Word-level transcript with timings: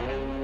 Bye. 0.00 0.39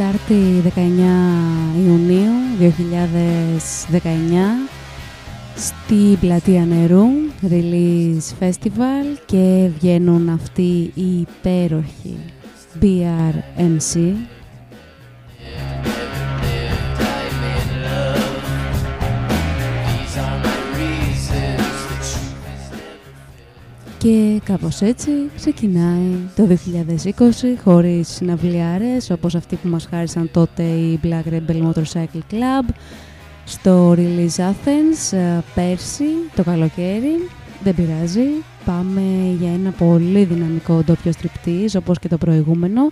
Τετάρτη 0.00 0.62
19 0.74 0.80
Ιουνίου 1.86 2.32
2019 2.60 4.02
στη 5.56 6.16
Πλατεία 6.20 6.64
Νερού 6.64 7.06
Release 7.50 8.44
Festival 8.44 9.18
και 9.26 9.70
βγαίνουν 9.78 10.28
αυτοί 10.28 10.90
οι 10.94 11.20
υπέροχοι 11.20 12.16
BRMC 12.80 14.14
Και 24.02 24.40
κάπως 24.44 24.80
έτσι 24.80 25.10
ξεκινάει 25.36 26.16
το 26.36 26.48
2020 26.48 27.22
χωρίς 27.64 28.08
συναυλιάρες 28.08 29.10
όπως 29.10 29.34
αυτοί 29.34 29.56
που 29.56 29.68
μας 29.68 29.86
χάρισαν 29.90 30.30
τότε 30.32 30.62
η 30.62 31.00
Black 31.02 31.32
Rebel 31.32 31.62
Motorcycle 31.62 32.20
Club 32.30 32.68
στο 33.44 33.94
Release 33.96 34.36
Athens 34.36 35.16
ε, 35.16 35.38
πέρσι 35.54 36.04
το 36.36 36.44
καλοκαίρι. 36.44 37.28
Δεν 37.62 37.74
πειράζει, 37.74 38.26
πάμε 38.64 39.02
για 39.40 39.52
ένα 39.52 39.70
πολύ 39.70 40.24
δυναμικό 40.24 40.82
ντόπιο 40.84 41.12
στριπτής 41.12 41.74
όπως 41.74 41.98
και 41.98 42.08
το 42.08 42.18
προηγούμενο. 42.18 42.88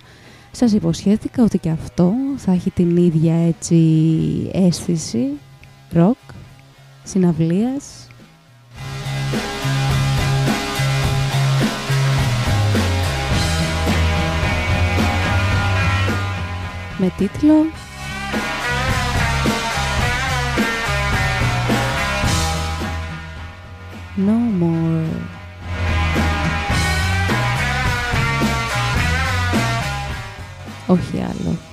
Σας 0.51 0.71
υποσχέθηκα 0.71 1.43
ότι 1.43 1.57
και 1.57 1.69
αυτό 1.69 2.13
θα 2.37 2.51
έχει 2.51 2.69
την 2.69 2.97
ίδια 2.97 3.47
έτσι 3.47 3.77
αίσθηση 4.53 5.27
ροκ, 5.91 6.17
συναυλίας 7.03 8.08
με 16.99 17.11
τίτλο 17.17 17.53
No 24.25 24.63
More. 24.63 25.05
Όχι 30.87 31.17
άλλο. 31.21 31.68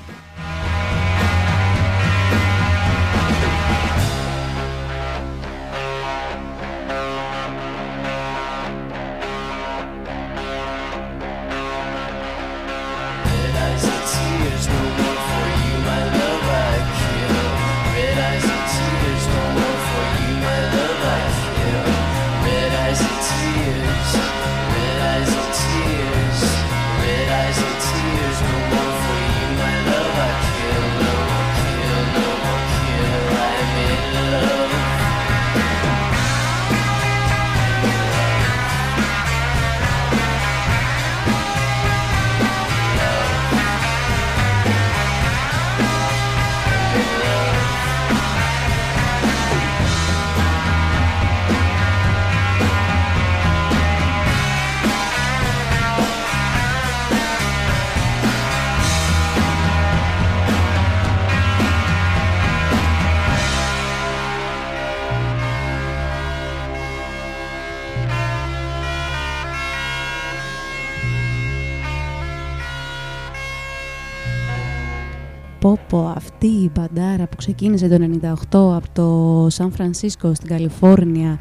Πω 75.88 76.12
αυτή 76.16 76.46
η 76.46 76.70
μπαντάρα 76.74 77.26
που 77.26 77.36
ξεκίνησε 77.36 77.88
το 77.88 77.96
98 78.22 78.76
από 78.76 78.86
το 78.92 79.46
Σαν 79.50 79.72
Φρανσίσκο 79.72 80.34
στην 80.34 80.48
Καλιφόρνια 80.48 81.38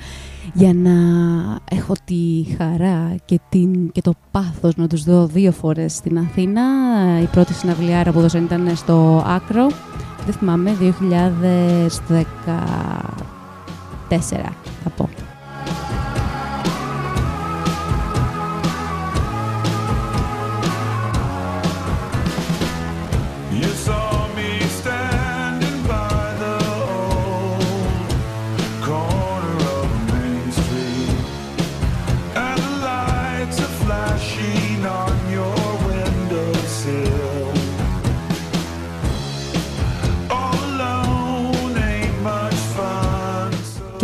για 0.54 0.74
να 0.74 0.92
έχω 1.72 1.94
τη 2.06 2.46
χαρά 2.58 3.16
και, 3.26 3.40
την, 3.50 3.92
και 3.92 4.02
το 4.02 4.14
πάθος 4.32 4.76
να 4.76 4.88
τους 4.88 5.04
δω 5.04 5.26
δύο 5.26 5.52
φορές 5.52 5.94
στην 5.94 6.18
Αθήνα. 6.18 6.62
Η 7.22 7.26
πρώτη 7.26 7.54
συναυλιάρα 7.54 8.12
που 8.12 8.22
δώσαν 8.22 8.44
ήταν 8.44 8.76
στο 8.76 9.24
Άκρο, 9.28 9.68
δεν 10.26 10.34
θυμάμαι, 10.34 10.72
2014 10.82 10.90
θα 14.84 14.90
πω. 14.98 15.10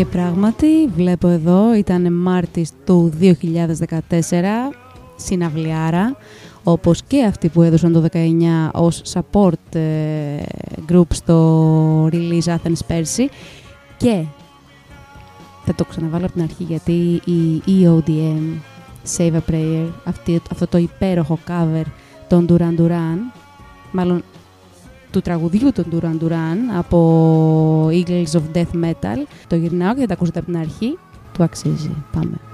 Και 0.02 0.08
πράγματι, 0.08 0.88
βλέπω 0.96 1.28
εδώ, 1.28 1.76
ήταν 1.76 2.14
Μάρτης 2.14 2.72
του 2.86 3.12
2014, 3.22 3.36
συναυλιάρα, 5.16 6.18
όπως 6.64 7.02
και 7.08 7.24
αυτοί 7.24 7.50
που 7.50 7.62
έδωσαν 7.62 7.94
το 7.94 8.06
19 8.12 8.70
ως 8.72 9.02
support 9.14 9.76
ε, 9.76 10.42
group 10.92 11.08
στο 11.10 12.06
Release 12.06 12.46
Athens 12.46 12.80
πέρσι 12.88 13.30
και 13.98 14.24
θα 15.66 15.76
το 15.76 15.86
ξαναβάλω 15.86 16.26
από 16.26 16.34
την 16.34 16.42
αρχή 16.42 16.64
γιατί 16.64 17.22
η 17.66 17.86
EODM 17.86 18.60
Save 19.18 19.34
a 19.34 19.52
Prayer, 19.52 19.88
αυτή, 20.04 20.42
αυτό 20.52 20.68
το 20.68 20.78
υπέροχο 20.78 21.40
cover 21.48 21.86
των 22.28 22.46
Duran 22.50 22.80
Duran, 22.82 23.18
μάλλον 23.92 24.24
του 25.12 25.22
τραγουδιού 25.22 25.72
των 25.72 25.86
Duran 25.92 26.24
Duran 26.24 26.58
από 26.78 27.88
Eagles 27.88 28.32
of 28.32 28.58
Death 28.58 28.84
Metal. 28.84 29.18
Το 29.48 29.56
γυρνάω 29.56 29.94
και 29.94 30.00
θα 30.00 30.08
τα 30.08 30.14
ακούσετε 30.14 30.40
από 30.40 30.48
την 30.52 30.58
αρχή. 30.58 30.98
Του 31.34 31.44
αξίζει. 31.44 31.96
Πάμε. 32.12 32.51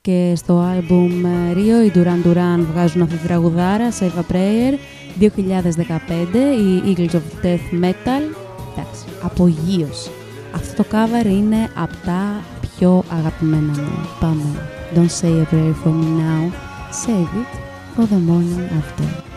Και 0.00 0.32
στο 0.36 0.58
άλμπουμ 0.58 1.24
ε, 1.24 1.52
Rio 1.54 1.86
οι 1.86 1.92
Duran 1.94 2.26
Duran 2.26 2.64
βγάζουν 2.72 3.02
αυτή 3.02 3.16
τη 3.16 3.26
τραγουδάρα 3.26 3.88
Save 3.90 4.04
a 4.04 4.32
Prayer 4.32 4.74
2015 5.20 5.28
η 6.58 6.94
Eagles 6.96 7.14
of 7.14 7.44
Death 7.44 7.84
Metal 7.84 8.22
εντάξει, 8.72 9.04
απογείωση 9.22 10.10
αυτό 10.54 10.82
το 10.82 10.88
cover 10.92 11.26
είναι 11.26 11.70
από 11.74 11.94
τα 12.04 12.42
πιο 12.60 13.04
αγαπημένα 13.10 13.72
μου 13.82 14.08
πάμε 14.20 14.42
Don't 14.94 15.22
say 15.22 15.42
a 15.42 15.54
prayer 15.54 15.74
for 15.84 15.92
me 15.92 16.08
now 16.20 16.52
Save 16.90 17.32
it 17.42 17.52
for 17.94 18.06
the 18.06 18.20
morning 18.28 18.68
after 18.78 19.27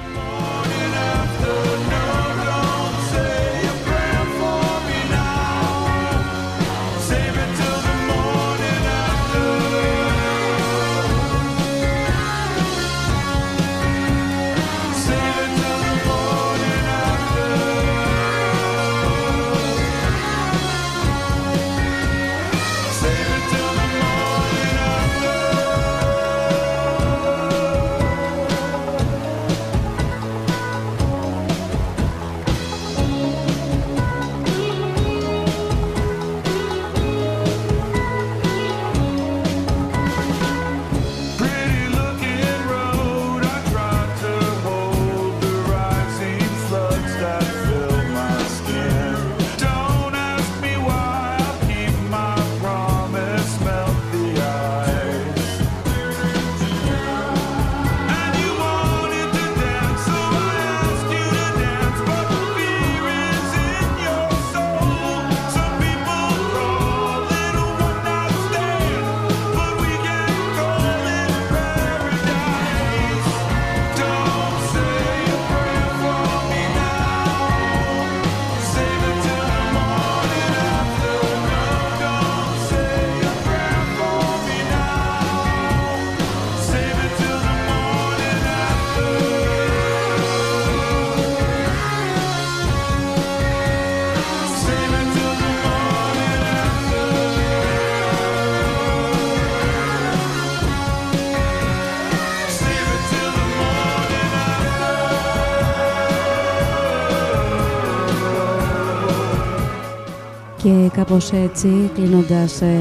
κάπως 111.01 111.31
έτσι, 111.31 111.91
κλείνοντας 111.93 112.61
ε, 112.61 112.77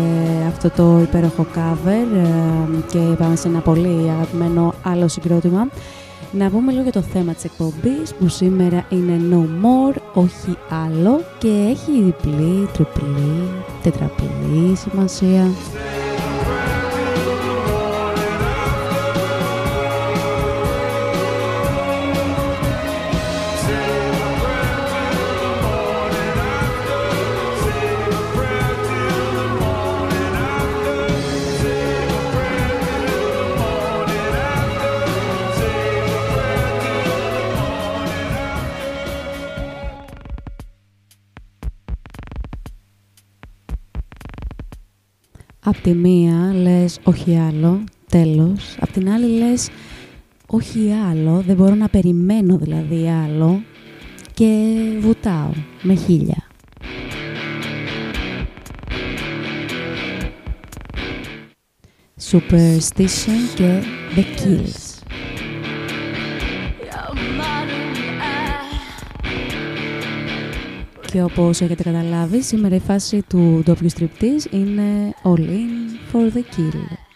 αυτό 0.49 0.71
το 0.71 1.01
υπέροχο 1.03 1.47
cover 1.55 2.07
ε, 2.17 2.81
και 2.91 2.99
πάμε 3.19 3.37
σε 3.37 3.49
ένα 3.49 3.61
πολύ 3.61 4.11
αγαπημένο 4.11 4.75
άλλο 4.83 5.09
συγκρότημα, 5.09 5.69
να 6.33 6.51
πούμε 6.51 6.73
λίγο 6.73 6.83
για 6.83 6.93
το 6.93 7.01
θέμα 7.01 7.33
της 7.33 7.45
εκπομπής 7.45 8.15
που 8.19 8.29
σήμερα 8.29 8.87
είναι 8.89 9.21
No 9.31 9.65
More, 9.65 9.97
όχι 10.15 10.57
άλλο 10.85 11.21
και 11.39 11.49
έχει 11.49 12.03
διπλή, 12.03 12.69
τριπλή, 12.73 13.49
τετραπλή 13.83 14.77
σημασία. 14.77 15.47
Απ' 45.71 45.81
τη 45.81 45.95
μία 45.95 46.53
λες 46.55 46.99
όχι 47.03 47.37
άλλο, 47.37 47.85
τέλος. 48.09 48.77
Απ' 48.81 48.91
την 48.91 49.11
άλλη 49.11 49.39
λες 49.39 49.69
όχι 50.47 50.93
άλλο, 51.11 51.43
δεν 51.47 51.57
μπορώ 51.57 51.75
να 51.75 51.89
περιμένω 51.89 52.57
δηλαδή 52.57 53.09
άλλο 53.09 53.63
και 54.35 54.77
βουτάω 55.01 55.51
με 55.83 55.95
χίλια. 55.95 56.47
Superstition 62.31 63.41
και 63.55 63.83
The 64.17 64.25
Kills. 64.41 64.90
Και 71.13 71.23
όπως 71.23 71.61
έχετε 71.61 71.83
καταλάβει, 71.83 72.43
σήμερα 72.43 72.75
η 72.75 72.79
φάση 72.79 73.23
του 73.29 73.63
ντόπιου 73.65 73.89
striptease 73.91 74.53
είναι 74.53 75.15
all 75.23 75.39
in 75.39 76.13
for 76.13 76.33
the 76.33 76.39
kill. 76.39 77.10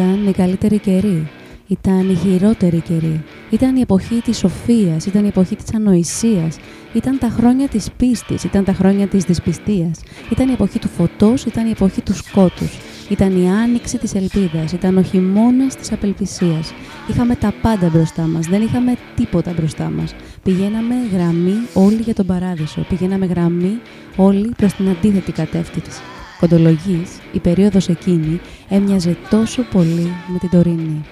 Ήταν 0.00 0.26
η 0.26 0.32
καλύτερη 0.32 0.78
καιρή. 0.78 1.30
Ήταν 1.66 2.10
η 2.10 2.14
χειρότερη 2.14 2.80
καιρή. 2.80 3.24
Ήταν 3.50 3.76
η 3.76 3.80
εποχή 3.80 4.20
της 4.24 4.38
σοφίας, 4.38 5.06
ήταν 5.06 5.24
η 5.24 5.26
εποχή 5.26 5.56
της 5.56 5.74
ανοησίας, 5.74 6.56
ήταν 6.92 7.18
τα 7.18 7.28
χρόνια 7.28 7.68
της 7.68 7.90
πίστης, 7.96 8.44
ήταν 8.44 8.64
τα 8.64 8.72
χρόνια 8.72 9.06
της 9.06 9.24
δυσπιστίας, 9.24 10.00
ήταν 10.30 10.48
η 10.48 10.52
εποχή 10.52 10.78
του 10.78 10.88
φωτός, 10.88 11.44
ήταν 11.44 11.66
η 11.66 11.70
εποχή 11.70 12.00
του 12.00 12.14
σκότους, 12.14 12.78
ήταν 13.08 13.42
η 13.42 13.50
άνοιξη 13.50 13.98
της 13.98 14.14
ελπίδας, 14.14 14.72
ήταν 14.72 14.96
ο 14.96 15.02
χειμώνας 15.02 15.76
της 15.76 15.92
απελπισίας. 15.92 16.72
Είχαμε 17.08 17.34
τα 17.34 17.54
πάντα 17.62 17.88
μπροστά 17.88 18.22
μας, 18.22 18.46
δεν 18.46 18.62
είχαμε 18.62 18.96
τίποτα 19.16 19.52
μπροστά 19.56 19.90
μας. 19.90 20.14
Πηγαίναμε 20.42 20.94
γραμμή 21.12 21.56
όλοι 21.74 22.00
για 22.02 22.14
τον 22.14 22.26
παράδεισο, 22.26 22.86
πηγαίναμε 22.88 23.26
γραμμή 23.26 23.80
όλοι 24.16 24.52
προς 24.56 24.72
την 24.72 24.88
αντίθετη 24.88 25.32
κατεύθυνση 25.32 26.00
κοντολογής, 26.40 27.18
η 27.32 27.38
περίοδος 27.38 27.88
εκείνη 27.88 28.40
έμοιαζε 28.68 29.16
τόσο 29.30 29.62
πολύ 29.62 30.12
με 30.32 30.38
την 30.38 30.50
τωρινή. 30.50 31.04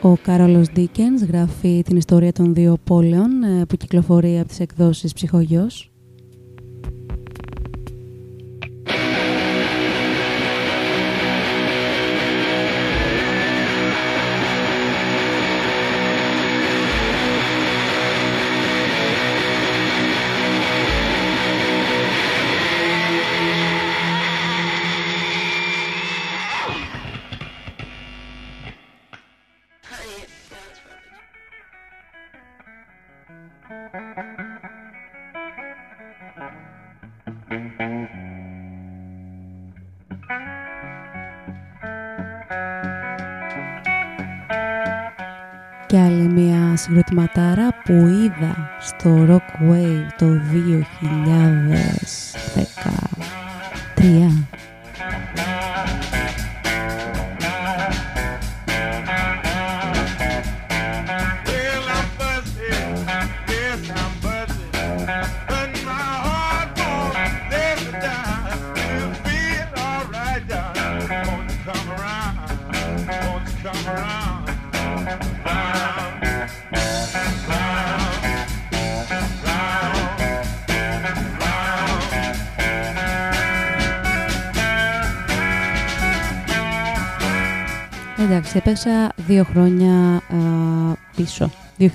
Ο 0.00 0.16
Κάρολος 0.16 0.68
Ντίκενς 0.72 1.22
γράφει 1.22 1.82
την 1.84 1.96
ιστορία 1.96 2.32
των 2.32 2.54
δύο 2.54 2.76
πόλεων 2.84 3.42
ε, 3.42 3.64
που 3.64 3.76
κυκλοφορεί 3.76 4.38
από 4.38 4.48
τις 4.48 4.60
εκδόσεις 4.60 5.12
«Ψυχογιός» 5.12 5.93
συγκροτηματάρα 46.84 47.68
που 47.84 47.92
είδα 47.92 48.70
στο 48.80 49.26
Rock 49.28 49.70
Wave 49.70 50.06
το 50.18 50.26
2013 53.94 54.53
Εντάξει, 88.56 88.86
έπαιξα 88.86 89.12
δύο 89.26 89.44
χρόνια 89.44 90.14
α, 90.16 90.20
πίσω. 91.16 91.50
2015, 91.78 91.88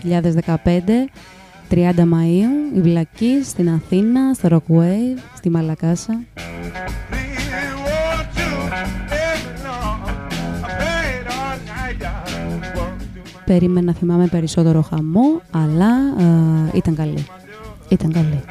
30 1.69 1.91
Μαΐου, 1.95 2.75
η 2.75 2.81
Βλακή, 2.81 3.43
στην 3.43 3.69
Αθήνα, 3.69 4.33
στο 4.33 4.47
Rockwave, 4.51 5.19
στη 5.35 5.49
Μαλακάσα. 5.49 6.19
περίμενα 13.45 13.85
να 13.85 13.93
θυμάμαι 13.93 14.27
περισσότερο 14.27 14.81
χαμό, 14.81 15.41
αλλά 15.51 15.91
ε, 16.19 16.77
ήταν 16.77 16.95
καλή. 16.95 17.25
Ήταν 17.89 18.11
καλή. 18.11 18.43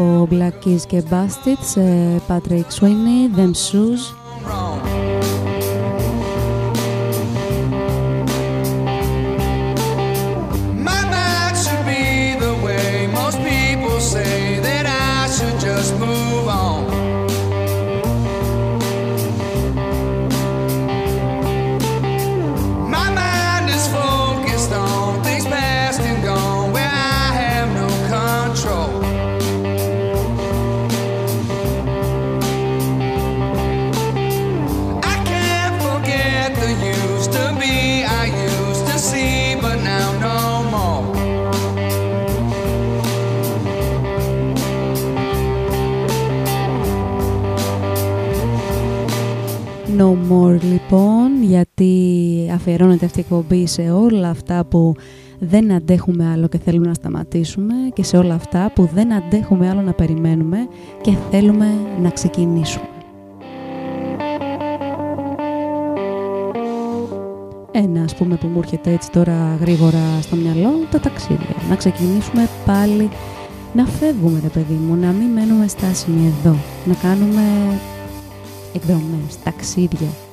Από 0.00 0.28
Black 0.30 0.66
Keys 0.66 0.82
και 0.86 1.02
Bastards 1.10 1.62
σε 1.62 1.80
Patrick 2.28 2.80
Sweeney, 2.80 3.38
Them 3.38 3.50
Shoes 3.50 4.19
αφιερώνεται 53.00 53.06
αυτή 53.06 53.18
η 53.18 53.24
εκπομπή 53.28 53.66
σε 53.66 53.90
όλα 53.90 54.28
αυτά 54.28 54.64
που 54.64 54.94
δεν 55.38 55.72
αντέχουμε 55.72 56.30
άλλο 56.32 56.48
και 56.48 56.58
θέλουμε 56.58 56.86
να 56.86 56.94
σταματήσουμε 56.94 57.74
και 57.92 58.02
σε 58.02 58.16
όλα 58.16 58.34
αυτά 58.34 58.72
που 58.74 58.88
δεν 58.94 59.12
αντέχουμε 59.12 59.68
άλλο 59.68 59.80
να 59.80 59.92
περιμένουμε 59.92 60.58
και 61.00 61.16
θέλουμε 61.30 61.66
να 62.02 62.10
ξεκινήσουμε. 62.10 62.88
Ένα, 67.72 68.02
ας 68.02 68.14
πούμε, 68.14 68.36
που 68.36 68.46
μου 68.46 68.58
έρχεται 68.58 68.92
έτσι 68.92 69.10
τώρα 69.10 69.56
γρήγορα 69.60 70.20
στο 70.20 70.36
μυαλό, 70.36 70.70
τα 70.90 71.00
ταξίδια. 71.00 71.54
Να 71.68 71.76
ξεκινήσουμε 71.76 72.48
πάλι 72.66 73.08
να 73.74 73.86
φεύγουμε, 73.86 74.40
ρε 74.42 74.48
παιδί 74.48 74.74
μου, 74.74 74.94
να 74.94 75.10
μην 75.10 75.28
μένουμε 75.28 75.68
στάσιμοι 75.68 76.26
εδώ. 76.26 76.56
Να 76.84 76.94
κάνουμε 76.94 77.42
εκδρομές, 78.74 79.42
ταξίδια. 79.44 80.29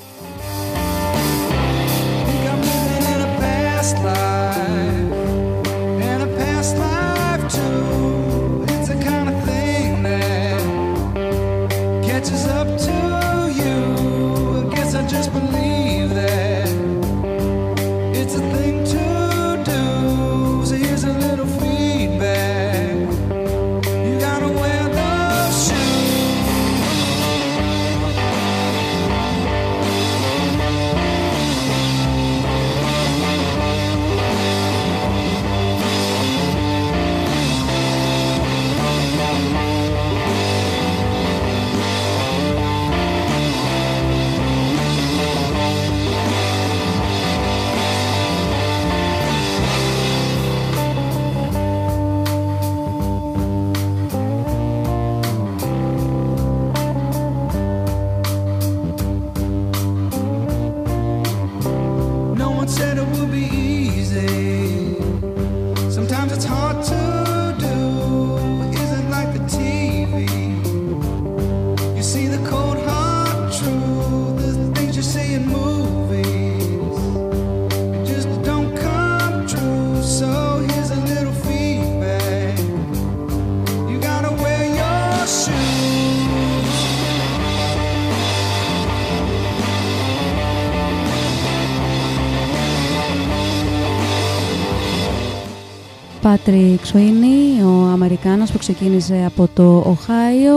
Patrick 96.48 96.94
Sweeney, 96.94 97.66
ο 97.66 97.88
Αμερικάνος 97.94 98.52
που 98.52 98.58
ξεκίνησε 98.58 99.24
από 99.26 99.50
το 99.54 99.78
Οχάιο, 99.78 100.56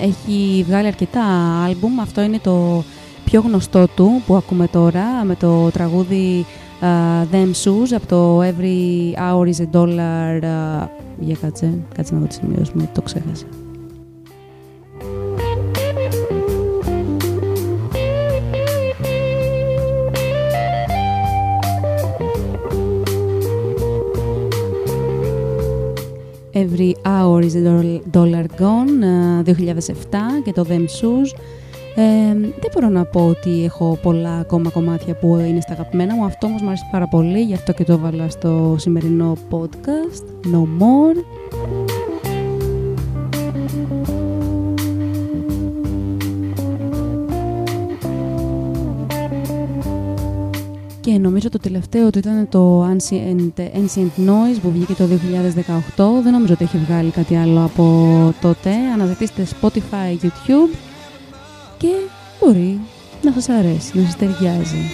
έχει 0.00 0.64
βγάλει 0.66 0.86
αρκετά 0.86 1.24
άλμπουμ. 1.64 2.00
Αυτό 2.00 2.20
είναι 2.22 2.38
το 2.38 2.84
πιο 3.24 3.40
γνωστό 3.40 3.86
του 3.96 4.22
που 4.26 4.36
ακούμε 4.36 4.66
τώρα 4.66 5.24
με 5.24 5.34
το 5.34 5.70
τραγούδι 5.70 6.46
uh, 6.80 7.34
Them 7.34 7.50
Shoes 7.64 7.92
από 7.94 8.06
το 8.06 8.42
Every 8.42 9.14
Hour 9.18 9.46
is 9.46 9.62
a 9.62 9.76
Dollar. 9.76 10.42
Uh, 10.42 10.88
για 11.18 11.36
κάτσε, 11.40 11.78
κάτσε 11.94 12.14
να 12.14 12.20
δω 12.20 12.26
τη 12.26 12.34
σημειώσουμε, 12.34 12.90
το 12.94 13.02
ξέχασα. 13.02 13.63
Every 26.64 26.92
Hour 27.04 27.40
is 27.42 27.54
a 27.56 28.00
Dollar 28.16 28.46
Gone 28.60 28.94
2007 29.44 29.44
ε, 29.44 30.40
και 30.44 30.52
το 30.52 30.66
Them 30.68 30.84
Shoes 31.00 31.30
δεν 32.60 32.70
μπορώ 32.72 32.88
να 32.88 33.04
πω 33.04 33.26
ότι 33.26 33.64
έχω 33.64 33.98
πολλά 34.02 34.38
ακόμα 34.38 34.70
κομμάτια 34.70 35.14
που 35.14 35.36
είναι 35.48 35.60
στα 35.60 35.72
αγαπημένα 35.72 36.14
μου. 36.14 36.24
Αυτό 36.24 36.46
όμως 36.46 36.60
μου 36.62 36.68
αρέσει 36.68 36.88
πάρα 36.90 37.08
πολύ, 37.08 37.40
γι' 37.40 37.54
αυτό 37.54 37.72
και 37.72 37.84
το 37.84 37.92
έβαλα 37.92 38.28
στο 38.28 38.76
σημερινό 38.78 39.36
podcast. 39.50 40.52
No 40.52 40.60
more. 40.82 41.24
Και 51.04 51.18
νομίζω 51.18 51.48
το 51.48 51.58
τελευταίο 51.58 52.10
του 52.10 52.18
ήταν 52.18 52.48
το 52.48 52.84
Ancient, 52.84 53.60
Ancient 53.60 54.28
Noise 54.28 54.58
που 54.62 54.70
βγήκε 54.70 54.92
το 54.92 55.04
2018. 55.96 56.22
Δεν 56.22 56.32
νομίζω 56.32 56.52
ότι 56.52 56.64
έχει 56.64 56.78
βγάλει 56.78 57.10
κάτι 57.10 57.36
άλλο 57.36 57.64
από 57.64 58.34
τότε. 58.40 58.70
Αναζητήστε 58.94 59.46
Spotify, 59.60 60.24
YouTube 60.24 60.76
και 61.78 61.88
μπορεί 62.40 62.80
να 63.22 63.32
σας 63.32 63.48
αρέσει, 63.48 63.98
να 63.98 64.04
σας 64.04 64.16
ταιριάζει. 64.16 64.90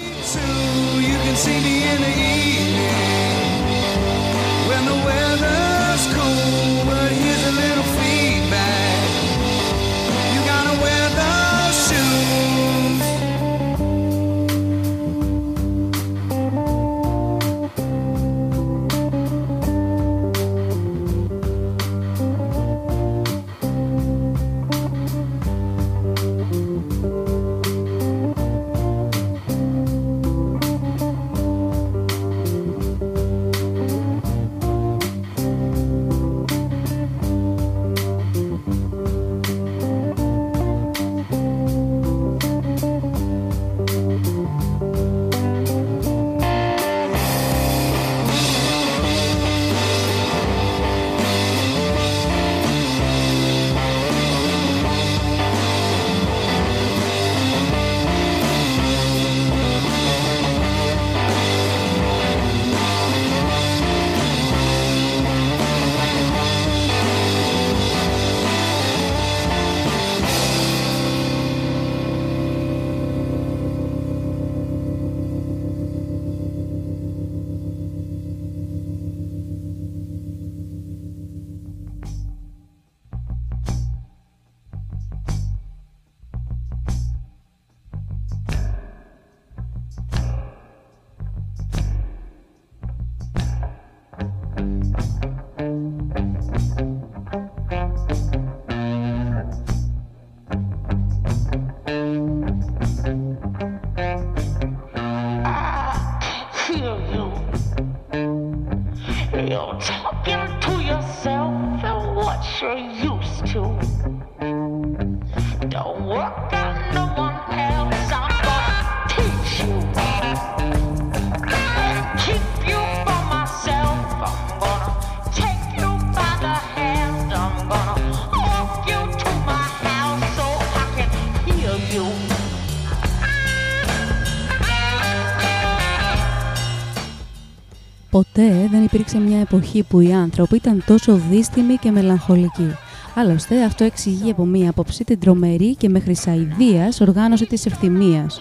Υπήρξε 138.92 139.18
μια 139.18 139.40
εποχή 139.40 139.82
που 139.82 140.00
οι 140.00 140.12
άνθρωποι 140.12 140.56
ήταν 140.56 140.82
τόσο 140.86 141.20
δύστιμοι 141.30 141.74
και 141.74 141.90
μελαγχολικοί. 141.90 142.74
Άλλωστε, 143.14 143.64
αυτό 143.64 143.84
εξηγεί 143.84 144.30
από 144.30 144.44
μία 144.44 144.70
άποψη 144.70 145.04
την 145.04 145.18
τρομερή 145.18 145.74
και 145.74 145.88
μέχρι 145.88 146.14
σαηδίας 146.14 147.00
οργάνωση 147.00 147.46
της 147.46 147.66
ευθυμίας. 147.66 148.40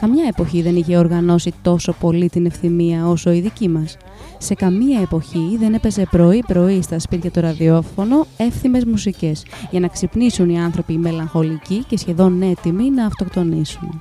Καμιά 0.00 0.24
εποχή 0.28 0.62
δεν 0.62 0.76
είχε 0.76 0.96
οργανώσει 0.96 1.52
τόσο 1.62 1.92
πολύ 1.92 2.28
την 2.28 2.46
ευθυμία 2.46 3.08
όσο 3.08 3.32
η 3.32 3.40
δική 3.40 3.68
μας. 3.68 3.96
Σε 4.38 4.54
καμία 4.54 5.00
εποχή 5.00 5.56
δεν 5.58 5.74
έπαιζε 5.74 6.06
πρωί-πρωί 6.10 6.82
στα 6.82 6.98
σπίτια 6.98 7.30
το 7.30 7.40
ραδιόφωνο 7.40 8.26
εύθυμες 8.36 8.84
μουσικές, 8.84 9.44
για 9.70 9.80
να 9.80 9.88
ξυπνήσουν 9.88 10.50
οι 10.50 10.60
άνθρωποι 10.60 10.98
μελαγχολικοί 10.98 11.84
και 11.88 11.98
σχεδόν 11.98 12.42
έτοιμοι 12.42 12.90
να 12.90 13.06
αυτοκτονήσουν. 13.06 14.00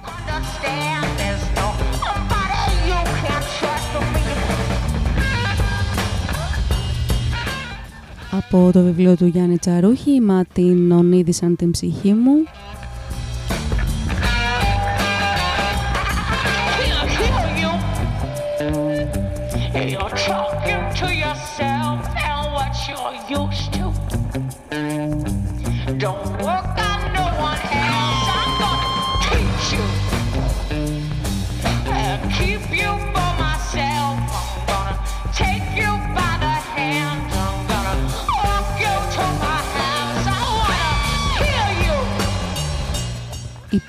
Από 8.31 8.69
το 8.73 8.81
βιβλίο 8.81 9.15
του 9.15 9.25
Γιάννη 9.25 9.57
Τσαρούχη 9.57 10.21
«Μα 10.21 10.45
την 10.53 10.91
ονείδησαν 10.91 11.55
την 11.55 11.71
ψυχή 11.71 12.13
μου» 12.13 12.43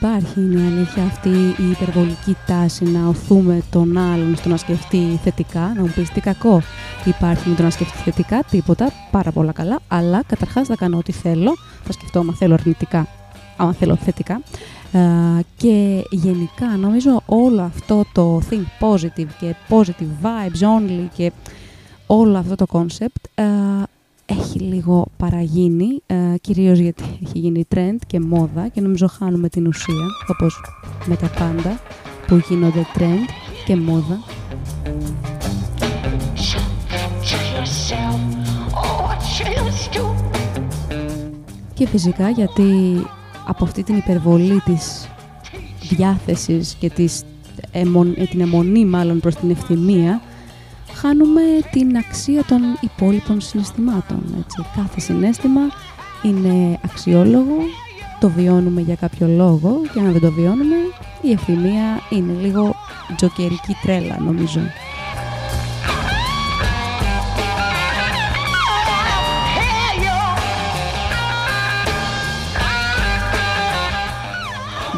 υπάρχει, 0.01 0.41
είναι 0.41 0.67
αλήθεια 0.67 1.03
αυτή 1.05 1.29
η 1.59 1.71
υπερβολική 1.71 2.37
τάση 2.47 2.85
να 2.85 3.09
οθούμε 3.09 3.63
τον 3.71 3.99
άλλον 3.99 4.37
στο 4.37 4.49
να 4.49 4.57
σκεφτεί 4.57 5.21
θετικά, 5.23 5.73
να 5.77 5.81
μου 5.81 5.93
πεις 5.95 6.11
τι 6.11 6.21
κακό 6.21 6.63
υπάρχει 7.05 7.49
με 7.49 7.55
το 7.55 7.63
να 7.63 7.71
σκεφτείς 7.71 8.01
θετικά, 8.01 8.43
τίποτα, 8.51 8.93
πάρα 9.11 9.33
πολλά 9.33 9.53
καλά, 9.53 9.79
αλλά 9.89 10.23
καταρχάς 10.27 10.67
θα 10.67 10.75
κάνω 10.75 10.97
ό,τι 10.97 11.13
θέλω, 11.13 11.55
θα 11.85 11.93
σκεφτώ 11.93 12.19
άμα 12.21 12.33
θέλω 12.33 12.55
αρνητικά, 12.55 13.07
άμα 13.57 13.73
θέλω 13.73 13.97
θετικά 13.97 14.41
και 15.57 16.03
γενικά 16.11 16.67
νομίζω 16.67 17.23
όλο 17.27 17.63
αυτό 17.63 18.05
το 18.13 18.43
think 18.51 18.65
positive 18.81 19.29
και 19.41 19.55
positive 19.69 20.23
vibes 20.23 20.79
only 20.79 21.07
και 21.15 21.33
όλο 22.07 22.39
αυτό 22.39 22.55
το 22.55 22.67
concept 22.73 23.43
έχει 24.31 24.59
λίγο 24.59 25.07
παραγίνει, 25.17 26.03
ε, 26.07 26.35
κυρίως 26.41 26.79
γιατί 26.79 27.05
έχει 27.23 27.39
γίνει 27.39 27.65
trend 27.75 27.97
και 28.07 28.21
μόδα 28.21 28.69
και 28.69 28.81
νομίζω 28.81 29.07
χάνουμε 29.07 29.49
την 29.49 29.67
ουσία, 29.67 30.07
όπως 30.27 30.61
με 31.07 31.17
τα 31.17 31.29
πάντα 31.29 31.81
που 32.27 32.43
γίνονται 32.49 32.87
trend 32.99 33.29
και 33.65 33.77
μόδα. 33.77 34.19
Και 41.75 41.87
φυσικά 41.87 42.31
γιατί 42.31 42.97
από 43.47 43.65
αυτή 43.65 43.83
την 43.83 43.97
υπερβολή 43.97 44.61
της 44.61 45.09
διάθεσης 45.89 46.75
και 46.75 46.91
της, 46.91 47.23
την 48.31 48.41
αιμονή 48.41 48.85
μάλλον 48.85 49.21
προς 49.21 49.35
την 49.35 49.51
ευθυμία 49.51 50.21
χάνουμε 51.01 51.43
την 51.71 51.97
αξία 51.97 52.45
των 52.45 52.61
υπόλοιπων 52.81 53.41
συναισθημάτων. 53.41 54.35
Έτσι. 54.39 54.65
Κάθε 54.77 55.01
συνέστημα 55.01 55.61
είναι 56.23 56.79
αξιόλογο 56.85 57.57
το 58.21 58.31
βιώνουμε 58.31 58.81
για 58.81 58.95
κάποιο 58.95 59.27
λόγο 59.27 59.81
και 59.93 60.01
αν 60.01 60.13
δεν 60.13 60.21
το 60.21 60.33
βιώνουμε 60.33 60.77
η 61.23 61.31
ευθυμία 61.33 62.01
είναι 62.11 62.33
λίγο 62.41 62.75
τζοκερική 63.17 63.77
τρέλα 63.83 64.19
νομίζω. 64.21 64.61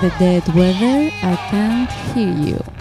The 0.02 0.10
dead 0.18 0.46
weather, 0.54 0.98
I 1.32 1.34
can't 1.50 1.92
hear 2.14 2.34
you. 2.48 2.79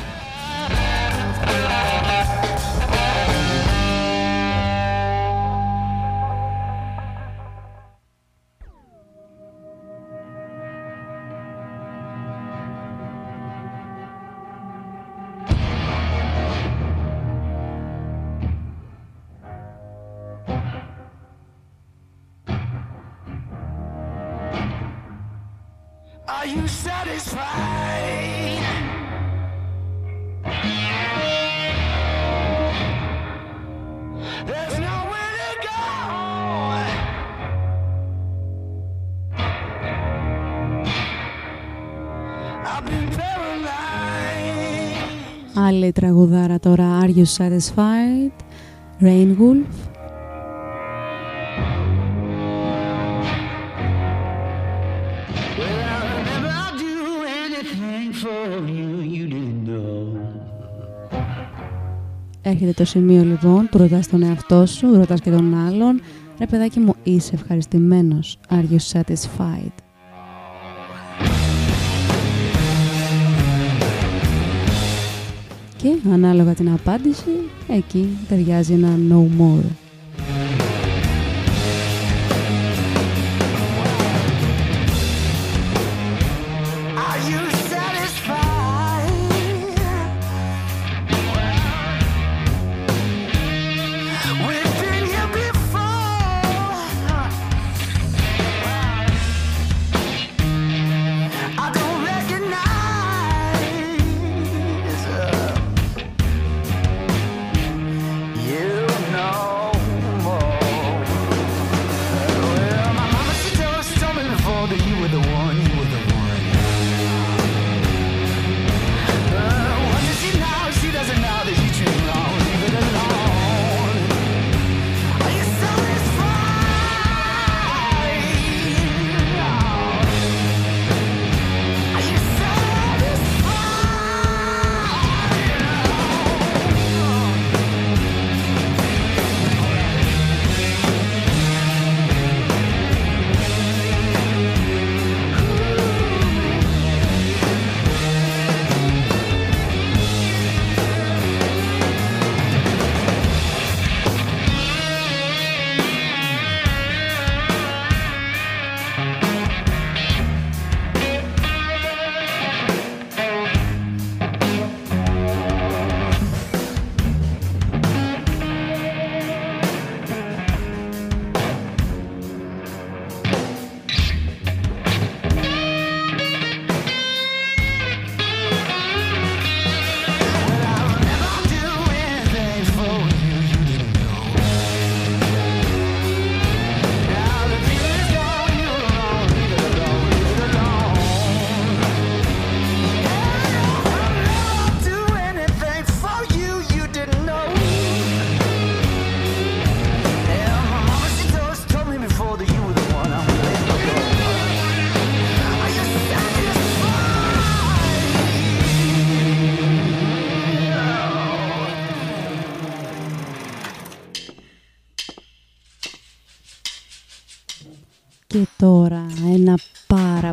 Άλλη 45.54 45.92
τραγουδάρα 45.92 46.60
τώρα, 46.60 47.00
Are 47.02 47.18
You 47.18 47.26
Satisfied, 47.38 48.32
Rain 49.02 49.36
Wolf. 49.40 49.90
Έρχεται 62.42 62.72
το 62.72 62.86
σημείο 62.86 63.24
λοιπόν 63.24 63.68
που 63.72 63.78
ρωτάς 63.78 64.08
τον 64.08 64.24
εαυτό 64.24 64.66
σου, 64.66 64.96
ρωτάς 64.96 65.22
και 65.22 65.32
τον 65.32 65.56
άλλον 65.68 66.02
Ρε 66.40 66.46
παιδάκι 66.46 66.80
μου, 66.80 66.94
είσαι 67.04 67.36
ευχαριστημένος. 67.36 68.40
Are 68.50 68.66
you 68.72 69.00
satisfied? 69.00 69.89
Και 75.82 75.96
ανάλογα 76.12 76.54
την 76.54 76.70
απάντηση, 76.72 77.30
εκεί 77.68 78.18
ταιριάζει 78.28 78.74
ένα 78.74 78.90
no 79.10 79.42
more. 79.42 79.89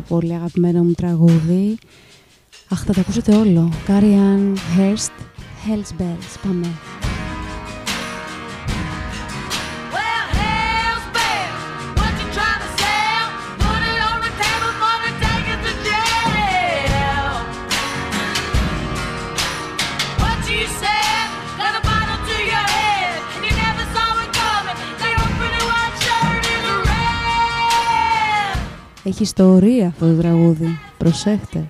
Πολύ 0.07 0.33
αγαπημένο 0.33 0.83
μου 0.83 0.91
τραγούδι. 0.91 1.77
Αχ, 2.69 2.83
θα 2.83 2.93
το 2.93 2.99
ακούσετε 2.99 3.35
όλο. 3.35 3.71
Κάριαν 3.85 4.57
Hurst, 4.77 5.21
Hell's 5.65 6.01
Bells. 6.01 6.37
Πάμε. 6.43 6.67
Έχει 29.07 29.23
ιστορία 29.23 29.87
αυτό 29.87 30.07
το 30.07 30.21
τραγούδι. 30.21 30.79
Προσέχτε. 30.97 31.67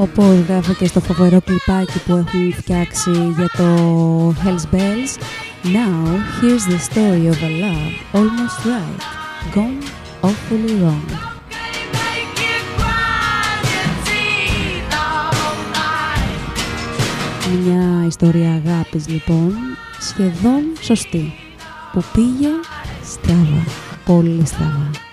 Όπως 0.00 0.38
γράφει 0.48 0.74
και 0.74 0.86
στο 0.86 1.00
φοβερό 1.00 1.40
κλιπάκι 1.40 1.98
που 2.06 2.16
έχουν 2.16 2.52
φτιάξει 2.52 3.10
για 3.10 3.50
το 3.56 4.28
Hells 4.28 4.74
Bells 4.74 5.18
Now, 5.64 6.00
here's 6.40 6.66
the 6.72 6.78
story 6.78 7.26
of 7.32 7.42
a 7.42 7.50
love 7.64 7.92
almost 8.18 8.58
right, 8.64 9.00
gone 9.54 9.82
awfully 10.22 10.74
wrong. 10.82 11.08
Cocaine 11.50 11.90
make 11.98 12.38
you 12.44 12.58
grind 12.78 13.64
your 13.74 13.90
teeth 14.06 14.94
all 15.06 15.56
night. 15.78 16.40
Μια 17.64 18.06
ιστορία 18.06 18.62
αγάπης 18.64 19.08
λοιπόν, 19.08 19.52
σχεδόν 20.00 20.62
σωστή, 20.80 21.32
που 21.92 22.04
πήγε 22.12 22.50
στραβά, 23.04 23.64
πολύ 24.04 24.46
στραβά. 24.46 25.07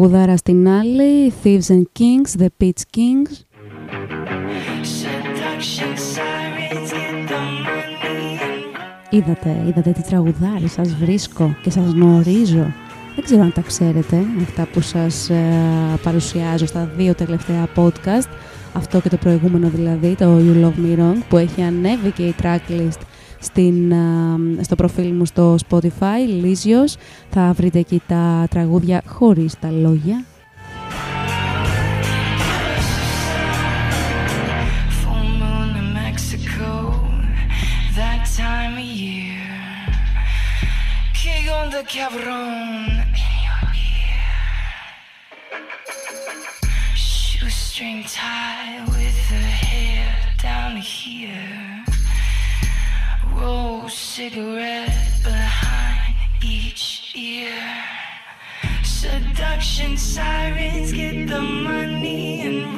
Τραγουδάρα 0.00 0.36
στην 0.36 0.68
άλλη, 0.68 1.32
Thieves 1.42 1.68
and 1.68 1.82
Kings, 1.98 2.40
The 2.40 2.46
Pitch 2.60 2.82
Kings, 2.96 3.32
Seduction 5.00 5.92
sirens 6.12 6.90
get 6.92 7.28
the 7.28 7.40
money 7.64 8.38
and 9.10 9.16
Είδατε, 9.16 9.64
είδατε 9.68 9.90
τι 9.90 10.02
τραγουδάρι 10.02 10.68
σας 10.68 10.94
βρίσκω 10.94 11.56
και 11.62 11.70
σας 11.70 11.92
γνωρίζω. 11.92 12.72
Δεν 13.14 13.24
ξέρω 13.24 13.42
αν 13.42 13.52
τα 13.52 13.60
ξέρετε, 13.60 14.24
αυτά 14.42 14.68
που 14.72 14.80
σας 14.80 15.30
ε, 15.30 15.44
παρουσιάζω 16.02 16.66
στα 16.66 16.90
δύο 16.96 17.14
τελευταία 17.14 17.68
podcast, 17.76 18.30
αυτό 18.72 19.00
και 19.00 19.08
το 19.08 19.16
προηγούμενο 19.16 19.68
δηλαδή, 19.68 20.14
το 20.14 20.36
You 20.38 20.64
Love 20.64 20.86
Me 20.86 20.98
Wrong, 20.98 21.18
που 21.28 21.36
έχει 21.36 21.62
ανέβει 21.62 22.10
και 22.10 22.22
η 22.22 22.34
tracklist 22.42 23.00
στο 24.60 24.76
προφίλ 24.76 25.12
μου 25.14 25.24
στο 25.24 25.56
Spotify, 25.68 26.26
Λίζιος, 26.26 26.96
θα 27.30 27.52
βρείτε 27.56 27.78
εκεί 27.78 28.02
τα 28.06 28.46
τραγούδια 28.50 29.02
χωρίς 29.06 29.58
τα 29.58 29.70
λόγια. 29.70 30.24
Each 56.42 56.90
και 60.92 61.26
το 61.26 61.36
Money 61.66 62.46
Enter. 62.46 62.70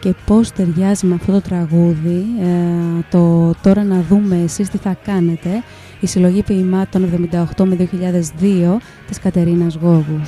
Και 0.00 0.14
πώς 0.26 0.52
ταιριάζει 0.52 1.06
με 1.06 1.14
αυτό 1.14 1.32
το 1.32 1.40
τραγούδι 1.40 2.26
ε, 2.40 3.02
το 3.10 3.54
τώρα 3.62 3.84
να 3.84 4.00
δούμε 4.00 4.40
εσείς 4.44 4.68
τι 4.68 4.78
θα 4.78 4.96
κάνετε 5.04 5.62
η 6.04 6.06
συλλογή 6.06 6.42
ποιημάτων 6.42 7.28
78 7.56 7.64
με 7.64 7.76
2002 7.76 8.80
της 9.06 9.18
Κατερίνας 9.18 9.74
Γόγου. 9.74 10.20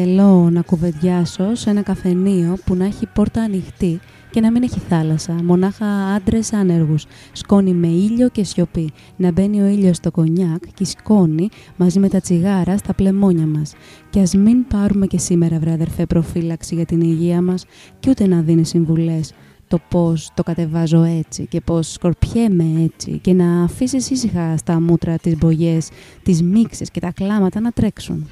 Θέλω 0.00 0.50
να 0.50 0.62
κουβεντιάσω 0.62 1.54
σε 1.54 1.70
ένα 1.70 1.82
καφενείο 1.82 2.58
που 2.64 2.74
να 2.74 2.84
έχει 2.84 3.06
πόρτα 3.06 3.42
ανοιχτή 3.42 4.00
και 4.30 4.40
να 4.40 4.50
μην 4.50 4.62
έχει 4.62 4.78
θάλασσα, 4.78 5.32
μονάχα 5.32 5.86
άντρες 5.86 6.52
άνεργους. 6.52 7.06
Σκόνη 7.32 7.72
με 7.72 7.86
ήλιο 7.86 8.28
και 8.28 8.44
σιωπή. 8.44 8.92
Να 9.16 9.32
μπαίνει 9.32 9.62
ο 9.62 9.66
ήλιος 9.66 9.96
στο 9.96 10.10
κονιάκ 10.10 10.62
και 10.74 10.82
η 10.82 10.84
σκόνη 10.84 11.48
μαζί 11.76 11.98
με 11.98 12.08
τα 12.08 12.20
τσιγάρα 12.20 12.76
στα 12.76 12.94
πλεμόνια 12.94 13.46
μας. 13.46 13.74
Και 14.10 14.20
ας 14.20 14.34
μην 14.34 14.66
πάρουμε 14.66 15.06
και 15.06 15.18
σήμερα, 15.18 15.58
βρε 15.58 15.72
αδερφέ, 15.72 16.06
προφύλαξη 16.06 16.74
για 16.74 16.84
την 16.84 17.00
υγεία 17.00 17.42
μας 17.42 17.64
και 18.00 18.10
ούτε 18.10 18.26
να 18.26 18.40
δίνει 18.40 18.64
συμβουλές 18.64 19.32
το 19.68 19.80
πώς 19.88 20.30
το 20.34 20.42
κατεβάζω 20.42 21.02
έτσι 21.02 21.46
και 21.46 21.60
πώς 21.60 21.92
σκορπιέμαι 21.92 22.64
έτσι 22.82 23.18
και 23.18 23.32
να 23.32 23.62
αφήσεις 23.62 24.10
ήσυχα 24.10 24.56
στα 24.56 24.80
μούτρα 24.80 25.16
τις 25.16 25.36
μπογιές, 25.38 25.88
τις 26.22 26.42
μίξες 26.42 26.90
και 26.90 27.00
τα 27.00 27.12
κλάματα 27.12 27.60
να 27.60 27.70
τρέξουν. 27.70 28.26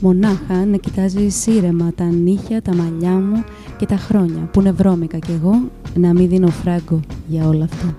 Μονάχα 0.00 0.66
να 0.66 0.76
κοιτάζει 0.76 1.28
σύρεμα 1.28 1.92
τα 1.94 2.04
νύχια, 2.04 2.62
τα 2.62 2.74
μαλλιά 2.74 3.10
μου 3.10 3.44
και 3.76 3.86
τα 3.86 3.96
χρόνια 3.96 4.48
που 4.52 4.60
είναι 4.60 4.72
βρώμικα 4.72 5.18
κι 5.18 5.32
εγώ 5.32 5.68
να 5.94 6.12
μην 6.12 6.28
δίνω 6.28 6.48
φράγκο 6.48 7.00
για 7.26 7.48
όλα 7.48 7.64
αυτά. 7.64 7.94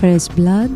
Και 0.00 0.16
Fresh 0.16 0.38
Blood. 0.38 0.75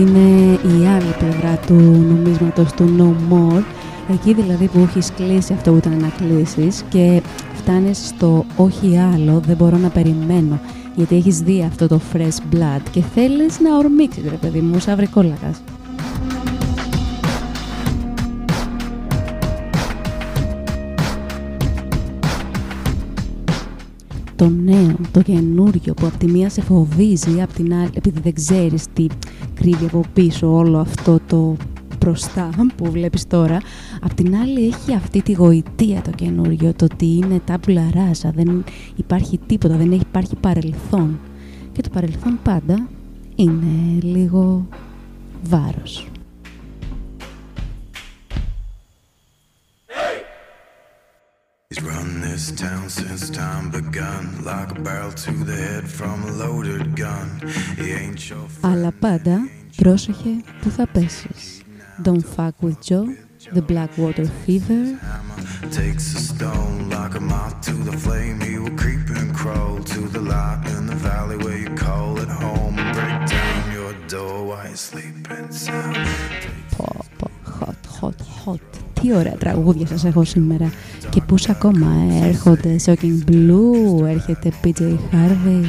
Είναι 0.00 0.52
η 0.52 0.86
άλλη 0.86 1.14
πλευρά 1.18 1.58
του 1.66 1.74
νομίσματος 2.08 2.72
του 2.72 2.96
No 2.98 3.34
More. 3.34 3.62
Εκεί 4.12 4.34
δηλαδή 4.34 4.66
που 4.66 4.78
έχεις 4.78 5.12
κλείσει 5.12 5.52
αυτό 5.52 5.70
που 5.70 5.76
ήταν 5.76 6.00
να 6.00 6.08
κλείσεις 6.08 6.84
και 6.88 7.22
φτάνεις 7.54 8.06
στο 8.06 8.44
όχι 8.56 8.98
άλλο, 8.98 9.40
δεν 9.46 9.56
μπορώ 9.56 9.76
να 9.76 9.88
περιμένω. 9.88 10.60
Γιατί 10.94 11.16
έχεις 11.16 11.40
δει 11.40 11.62
αυτό 11.62 11.88
το 11.88 12.00
fresh 12.12 12.54
blood 12.54 12.80
και 12.90 13.02
θέλεις 13.14 13.60
να 13.60 13.76
ορμήξεις 13.76 14.22
ρε 14.30 14.36
παιδί 14.36 14.60
μου, 14.60 14.78
σαν 14.78 14.96
βρικόλακας. 14.96 15.62
Το 24.40 24.48
νέο, 24.48 24.96
το 25.12 25.22
καινούριο 25.22 25.94
που 25.94 26.06
από 26.06 26.18
τη 26.18 26.26
μία 26.26 26.48
σε 26.48 26.60
φοβίζει, 26.60 27.42
από 27.42 27.52
την 27.52 27.74
άλλη, 27.74 27.90
επειδή 27.94 28.20
δεν 28.20 28.32
ξέρεις 28.34 28.84
τι 28.92 29.06
κρύβει 29.54 29.84
από 29.84 30.02
πίσω 30.12 30.54
όλο 30.54 30.78
αυτό 30.78 31.20
το 31.26 31.56
μπροστά 31.98 32.50
που 32.76 32.90
βλέπεις 32.90 33.26
τώρα, 33.26 33.58
απ' 34.00 34.14
την 34.14 34.34
άλλη 34.36 34.66
έχει 34.66 34.94
αυτή 34.94 35.22
τη 35.22 35.32
γοητεία 35.32 36.02
το 36.02 36.10
καινούριο, 36.10 36.72
το 36.76 36.84
ότι 36.84 37.06
είναι 37.06 37.40
τάμπουλα 37.44 37.90
ράζα, 37.94 38.30
δεν 38.34 38.64
υπάρχει 38.96 39.38
τίποτα, 39.46 39.76
δεν 39.76 39.92
έχει 39.92 40.02
υπάρχει 40.08 40.36
παρελθόν. 40.36 41.18
Και 41.72 41.82
το 41.82 41.88
παρελθόν 41.92 42.38
πάντα 42.42 42.88
είναι 43.34 43.98
λίγο 44.00 44.66
βάρος. 45.42 46.06
He's 51.69 51.81
run 51.81 52.21
this 52.21 52.51
town 52.51 52.89
since 52.89 53.29
time 53.29 53.71
begun, 53.71 54.43
like 54.43 54.71
a 54.77 54.79
barrel 54.81 55.11
to 55.11 55.31
the 55.31 55.55
head 55.55 55.89
from 55.89 56.23
a 56.23 56.31
loaded 56.31 56.95
gun. 56.95 57.27
He 57.77 57.91
ain't 57.91 58.29
your 58.29 58.47
friend. 58.47 58.63
Αλλά 58.71 58.91
πάντα 58.99 59.37
πρόσεχε 59.75 60.29
που 60.61 60.69
θα 60.69 60.87
πέσεις. 60.87 61.61
Don't 62.03 62.25
fuck 62.35 62.55
with 62.61 62.79
Joe, 62.89 63.07
the 63.53 63.61
Blackwater 63.71 64.27
Fever, 64.43 64.83
Hammer 65.09 65.41
takes 65.79 66.05
a 66.15 66.21
stone 66.29 66.89
like 66.89 67.15
a 67.15 67.23
moth 67.31 67.61
to 67.67 67.73
the 67.89 67.97
flame. 68.03 68.39
He 68.41 68.57
will 68.61 68.77
creep 68.81 69.07
and 69.19 69.33
crawl 69.39 69.79
to 69.93 70.01
the 70.15 70.21
light 70.33 70.63
in 70.77 70.83
the 70.91 70.99
valley 71.09 71.37
where 71.43 71.57
you 71.57 71.71
call 71.85 72.19
it 72.23 72.31
home 72.43 72.75
and 72.79 72.89
break 72.97 73.19
down 73.37 73.71
your 73.77 73.93
door 74.07 74.37
while 74.49 74.67
you 74.69 74.75
sleep 74.75 75.31
inside. 75.39 76.07
Πω, 76.77 77.05
πω, 77.19 77.29
hot, 77.59 77.81
hot, 77.97 78.19
hot. 78.43 78.68
Τι 79.00 79.14
ωραία 79.14 79.36
τραγούδια 79.38 79.86
σας 79.86 80.04
έχω 80.04 80.24
σήμερα. 80.24 80.72
Και 81.10 81.20
πώς 81.26 81.48
ακόμα 81.48 81.86
ε, 82.22 82.28
έρχονται 82.28 82.76
Shocking 82.84 83.30
Blue, 83.30 84.06
έρχεται 84.08 84.52
PJ 84.64 84.82
Harvey. 84.82 85.64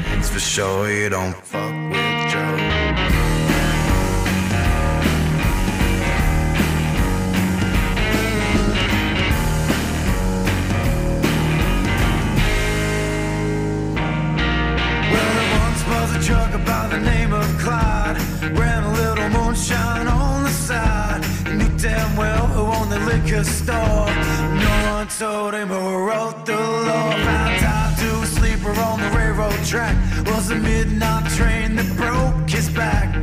Liquor 23.32 23.44
store. 23.44 23.76
No 23.76 24.94
one 24.94 25.08
told 25.08 25.54
him 25.54 25.70
who 25.70 26.06
wrote 26.06 26.46
the 26.46 26.56
law. 26.56 27.12
Found 27.12 27.60
time 27.60 27.96
to 27.96 28.26
sleeper 28.26 28.72
on 28.72 29.00
the 29.00 29.18
railroad 29.18 29.66
track. 29.66 29.96
Was 30.26 30.52
a 30.52 30.56
midnight 30.56 31.30
train 31.32 31.76
that 31.76 31.96
broke 31.96 32.50
his 32.50 32.70
back. 32.70 33.16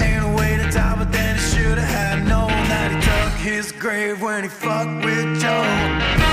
Ain't 0.00 0.24
a 0.24 0.36
way 0.36 0.56
to 0.56 0.70
die, 0.70 0.96
but 0.98 1.12
then 1.12 1.36
he 1.36 1.42
should 1.42 1.78
have 1.78 1.88
had 1.88 2.26
known 2.26 2.48
that 2.48 2.90
he 2.90 3.00
dug 3.06 3.32
his 3.54 3.72
grave 3.72 4.20
when 4.20 4.42
he 4.42 4.48
fucked 4.48 5.04
with 5.04 5.40
Joe. 5.40 6.31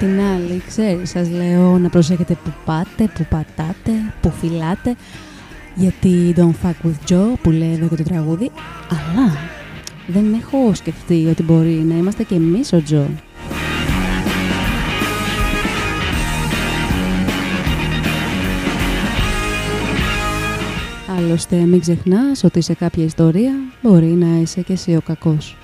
Την 0.00 0.20
άλλη, 0.20 0.62
ξέρεις, 0.66 1.10
σας 1.10 1.30
λέω 1.30 1.78
να 1.78 1.88
προσέχετε 1.88 2.34
που 2.44 2.52
πάτε, 2.64 3.10
που 3.14 3.26
πατάτε, 3.30 3.92
που 4.20 4.30
φυλάτε. 4.30 4.96
Γιατί 5.74 6.34
Don't 6.36 6.66
Fuck 6.66 6.86
With 6.86 7.12
Joe 7.12 7.32
που 7.42 7.50
λέει 7.50 7.72
εδώ 7.72 7.88
και 7.88 7.96
το 7.96 8.02
τραγούδι, 8.02 8.50
αλλά 8.90 9.36
δεν 10.06 10.34
έχω 10.34 10.74
σκεφτεί 10.74 11.26
ότι 11.30 11.42
μπορεί 11.42 11.84
να 11.88 11.94
είμαστε 11.94 12.22
και 12.22 12.34
εμείς 12.34 12.72
ο 12.72 12.82
Τζο. 12.82 13.06
Άλλωστε 21.16 21.56
μην 21.56 21.80
ξεχνάς 21.80 22.44
ότι 22.44 22.60
σε 22.60 22.74
κάποια 22.74 23.04
ιστορία 23.04 23.52
μπορεί 23.82 24.06
να 24.06 24.40
είσαι 24.40 24.60
και 24.60 24.72
εσύ 24.72 24.96
ο 24.96 25.00
κακός. 25.00 25.56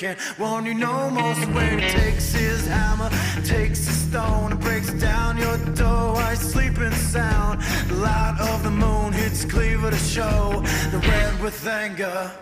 Can't 0.00 0.38
warn 0.38 0.64
you 0.64 0.72
no 0.72 1.10
more. 1.10 1.34
So 1.34 1.46
when 1.48 1.78
he 1.78 1.88
takes 1.90 2.32
his 2.32 2.66
hammer, 2.66 3.10
takes 3.44 3.86
his 3.86 3.98
stone, 4.08 4.52
and 4.52 4.58
breaks 4.58 4.90
down 4.94 5.36
your 5.36 5.58
door 5.74 6.16
I 6.16 6.32
sleep 6.34 6.78
in 6.78 6.90
sound. 6.92 7.60
The 7.88 7.96
light 7.96 8.38
of 8.40 8.62
the 8.62 8.70
moon 8.70 9.12
hits 9.12 9.44
Cleaver 9.44 9.90
to 9.90 9.96
show. 9.98 10.62
The 10.90 10.98
red 10.98 11.42
with 11.42 11.66
anger, 11.66 12.32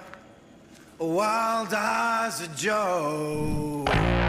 wild 1.00 1.74
eyes 1.74 2.40
of 2.42 2.54
Joe. 2.54 4.27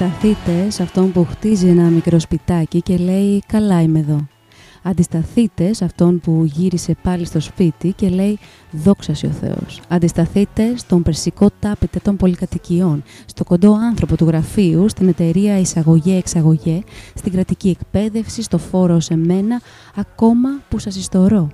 Αντισταθείτε 0.00 0.70
σε 0.70 0.82
αυτόν 0.82 1.12
που 1.12 1.26
χτίζει 1.30 1.68
ένα 1.68 1.82
μικρό 1.82 2.18
σπιτάκι 2.18 2.82
και 2.82 2.96
λέει 2.96 3.42
«Καλά 3.46 3.82
είμαι 3.82 3.98
εδώ». 3.98 4.26
Αντισταθείτε 4.82 5.72
σε 5.72 5.84
αυτόν 5.84 6.20
που 6.20 6.44
γύρισε 6.44 6.96
πάλι 7.02 7.24
στο 7.24 7.40
σπίτι 7.40 7.92
και 7.92 8.08
λέει 8.08 8.38
«Δόξα 8.70 9.14
σοι 9.14 9.26
ο 9.26 9.30
Θεός». 9.30 9.80
Αντισταθείτε 9.88 10.76
στον 10.76 11.02
περσικό 11.02 11.50
τάπητε 11.60 11.98
των 11.98 12.16
πολυκατοικιών, 12.16 13.02
στο 13.26 13.44
κοντό 13.44 13.72
άνθρωπο 13.72 14.16
του 14.16 14.24
γραφείου, 14.24 14.88
στην 14.88 15.08
εταιρεία 15.08 15.58
εισαγωγέ-εξαγωγέ, 15.58 16.80
στην 17.14 17.32
κρατική 17.32 17.68
εκπαίδευση, 17.68 18.42
στο 18.42 18.58
φόρο 18.58 19.00
σε 19.00 19.16
μένα, 19.16 19.60
ακόμα 19.96 20.48
που 20.68 20.78
σας 20.78 20.96
ιστορώ. 20.96 21.50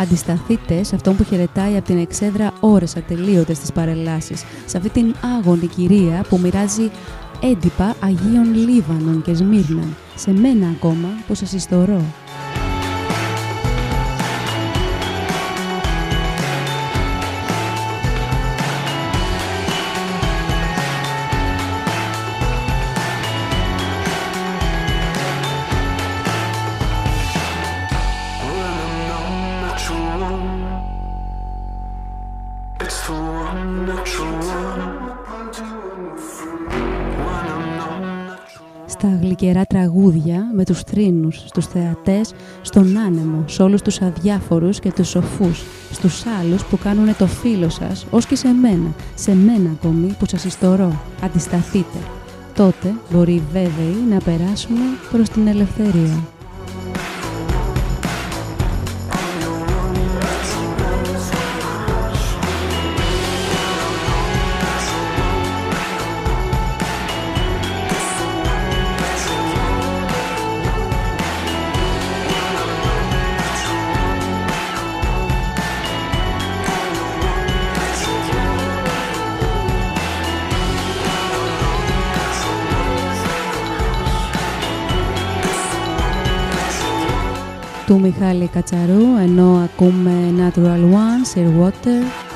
Αντισταθείτε 0.00 0.82
σε 0.82 0.94
αυτόν 0.94 1.16
που 1.16 1.24
χαιρετάει 1.24 1.76
από 1.76 1.86
την 1.86 1.98
εξέδρα 1.98 2.52
ώρες 2.60 2.96
ατελείωτες 2.96 3.56
στις 3.56 3.72
παρελάσεις, 3.72 4.44
σε 4.66 4.76
αυτή 4.76 4.88
την 4.88 5.14
άγονη 5.38 5.66
κυρία 5.66 6.24
που 6.28 6.38
μοιράζει 6.38 6.90
έντυπα 7.40 7.94
Αγίων 8.00 8.54
Λίβανων 8.54 9.22
και 9.22 9.34
Σμύρναν, 9.34 9.96
σε 10.14 10.32
μένα 10.32 10.68
ακόμα 10.68 11.08
που 11.26 11.34
σας 11.34 11.52
ιστορώ. 11.52 12.02
Στα 39.40 39.48
γλυκερά 39.48 39.66
τραγούδια, 39.66 40.50
με 40.54 40.64
τους 40.64 40.82
θρήνους, 40.82 41.42
στους 41.46 41.66
θεατές, 41.66 42.34
στον 42.62 42.98
άνεμο, 42.98 43.44
σε 43.46 43.62
όλους 43.62 43.82
τους 43.82 44.00
αδιάφορους 44.00 44.80
και 44.80 44.92
τους 44.92 45.08
σοφούς, 45.08 45.62
στους 45.90 46.24
άλλους 46.40 46.64
που 46.64 46.78
κάνουν 46.78 47.16
το 47.16 47.26
φίλο 47.26 47.68
σας, 47.68 48.06
ως 48.10 48.26
και 48.26 48.36
σε 48.36 48.48
μένα, 48.48 48.94
σε 49.14 49.34
μένα 49.34 49.70
ακόμη 49.70 50.14
που 50.18 50.26
σας 50.26 50.44
ιστορώ. 50.44 51.00
Αντισταθείτε. 51.22 51.98
Τότε 52.54 52.94
μπορεί 53.12 53.42
βέβαιοι 53.52 53.96
να 54.10 54.18
περάσουμε 54.18 54.84
προς 55.10 55.28
την 55.28 55.46
ελευθερία. 55.46 56.39
Του 87.90 88.00
Μιχάλη 88.00 88.46
Κατσαρού, 88.46 89.16
ενώ 89.22 89.60
ακούμε 89.64 90.12
Natural 90.38 90.94
One, 90.94 91.38
Sir 91.38 91.46
Water. 91.60 92.29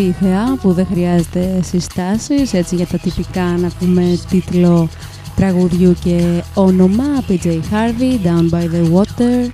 η 0.00 0.14
θεά 0.20 0.58
που 0.62 0.72
δεν 0.72 0.86
χρειάζεται 0.90 1.60
συστάσεις 1.62 2.52
έτσι 2.52 2.74
για 2.74 2.86
τα 2.86 2.98
τυπικά 2.98 3.42
να 3.42 3.70
πούμε 3.78 4.18
τίτλο 4.30 4.88
τραγουδιού 5.36 5.96
και 6.04 6.42
όνομα. 6.54 7.04
PJ 7.28 7.46
Harvey, 7.46 8.26
Down 8.26 8.50
by 8.50 8.64
the 8.64 8.92
Water. 8.92 9.50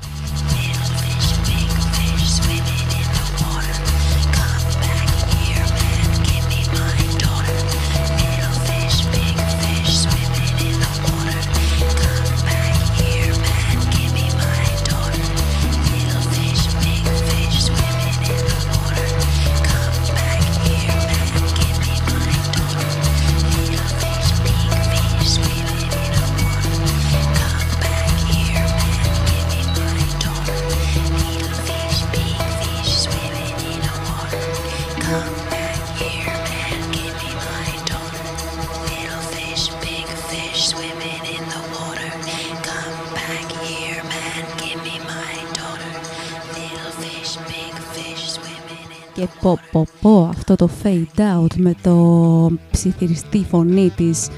αυτό 50.51 50.66
το 50.66 50.70
fade 50.82 51.20
out 51.20 51.55
με 51.57 51.74
το 51.82 52.51
ψιθυριστή 52.70 53.47
φωνή 53.51 53.90
της 53.97 54.28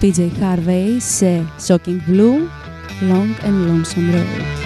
PJ 0.00 0.18
Harvey 0.18 0.96
σε 0.98 1.44
Shocking 1.66 2.10
Blue, 2.10 2.38
Long 3.10 3.46
and 3.46 3.68
Lonesome 3.68 4.14
Road. 4.14 4.65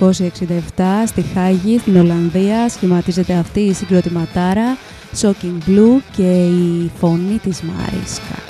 1967 0.00 0.82
στη 1.06 1.22
Χάγη, 1.22 1.78
στην 1.78 1.96
Ολλανδία, 1.96 2.68
σχηματίζεται 2.68 3.34
αυτή 3.34 3.60
η 3.60 3.72
συγκροτηματάρα 3.72 4.76
Shocking 5.20 5.68
Blue 5.68 6.00
και 6.16 6.44
η 6.44 6.90
φωνή 6.98 7.38
της 7.38 7.62
Μάρισκα. 7.62 8.43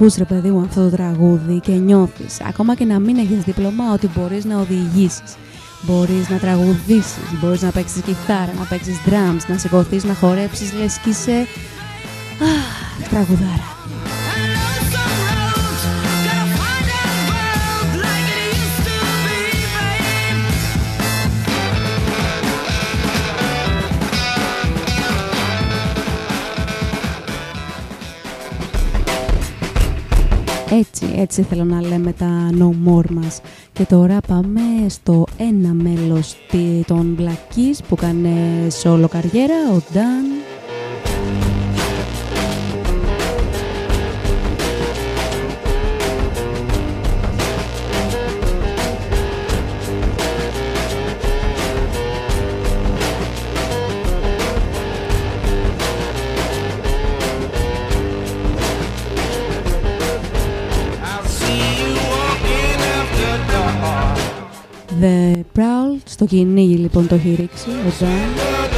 ακούς 0.00 0.14
ρε 0.14 0.24
παιδί 0.24 0.50
μου 0.50 0.60
αυτό 0.60 0.90
το 0.90 0.96
τραγούδι 0.96 1.60
και 1.60 1.72
νιώθεις, 1.72 2.40
ακόμα 2.40 2.74
και 2.74 2.84
να 2.84 2.98
μην 2.98 3.16
έχεις 3.16 3.42
δίπλωμα, 3.44 3.92
ότι 3.92 4.10
μπορείς 4.16 4.44
να 4.44 4.60
οδηγήσεις. 4.60 5.36
Μπορείς 5.82 6.28
να 6.28 6.38
τραγουδήσεις, 6.38 7.16
μπορείς 7.40 7.62
να 7.62 7.70
παίξεις 7.70 8.02
κιθάρα, 8.02 8.52
να 8.58 8.64
παίξεις 8.64 8.96
drums, 9.06 9.40
να 9.48 9.58
σηκωθείς, 9.58 10.04
να 10.04 10.14
χορέψεις, 10.14 10.72
λες 10.72 10.98
κι 10.98 11.08
είσαι... 11.08 11.46
Τραγουδάρα. 13.10 13.77
Έτσι, 30.70 31.06
έτσι 31.16 31.42
θέλω 31.42 31.64
να 31.64 31.80
λέμε 31.80 32.12
τα 32.12 32.50
No 32.58 32.68
More 32.88 33.10
μας. 33.10 33.40
Και 33.72 33.84
τώρα 33.84 34.18
πάμε 34.28 34.60
στο 34.88 35.24
ένα 35.36 35.72
μέλος 35.74 36.34
τη- 36.50 36.84
των 36.86 37.16
Black 37.20 37.54
Keys 37.56 37.78
που 37.88 37.96
κάνει 37.96 38.30
solo 38.82 39.04
καριέρα, 39.10 39.54
ο 39.76 39.80
Dan. 39.94 40.47
Στο 66.18 66.26
κυνήγι 66.26 66.74
λοιπόν 66.74 67.08
το 67.08 67.14
έχει 67.14 67.34
ρίξει 67.34 67.70
ο 67.70 67.92
Dan. 68.00 68.77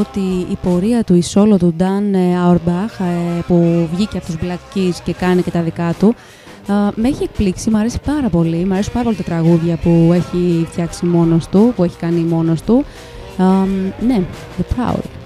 Ότι 0.00 0.46
η 0.50 0.58
πορεία 0.62 1.04
του, 1.04 1.14
η 1.14 1.22
solo 1.34 1.56
του 1.58 1.74
Dan 1.78 2.16
Auerbach 2.46 3.04
ε, 3.04 3.40
που 3.46 3.88
βγήκε 3.92 4.16
από 4.16 4.26
τους 4.26 4.36
Black 4.42 4.76
Keys 4.76 4.94
και 5.04 5.12
κάνει 5.12 5.42
και 5.42 5.50
τα 5.50 5.62
δικά 5.62 5.94
του 5.98 6.14
ε, 6.68 6.72
με 6.94 7.08
έχει 7.08 7.22
εκπλήξει, 7.22 7.70
μου 7.70 7.78
αρέσει 7.78 8.00
πάρα 8.04 8.28
πολύ. 8.28 8.64
Μου 8.64 8.72
αρέσουν 8.72 8.92
πάρα 8.92 9.04
πολύ 9.04 9.16
τα 9.16 9.22
τραγούδια 9.22 9.76
που 9.76 10.10
έχει 10.12 10.66
φτιάξει 10.70 11.06
μόνος 11.06 11.48
του, 11.48 11.72
που 11.76 11.84
έχει 11.84 11.96
κάνει 11.96 12.20
μόνος 12.20 12.62
του. 12.62 12.84
Ε, 13.38 14.04
ναι, 14.06 14.22
The 14.58 14.74
Proud. 14.74 15.19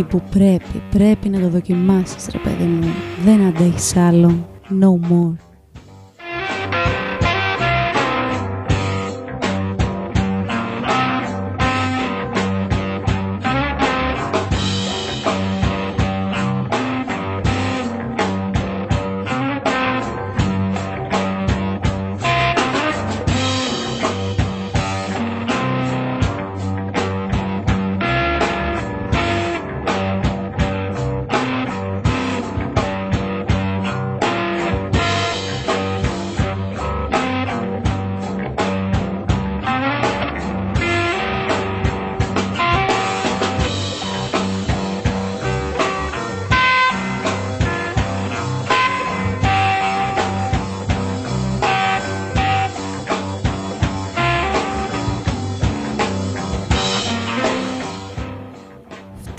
Εκεί 0.00 0.08
που 0.08 0.22
πρέπει, 0.30 0.82
πρέπει 0.90 1.28
να 1.28 1.40
το 1.40 1.48
δοκιμάσεις 1.48 2.28
ρε 2.32 2.38
παιδί 2.38 2.64
μου. 2.64 2.88
Δεν 3.24 3.46
αντέχεις 3.46 3.96
άλλο. 3.96 4.48
No 4.80 5.10
more. 5.10 5.49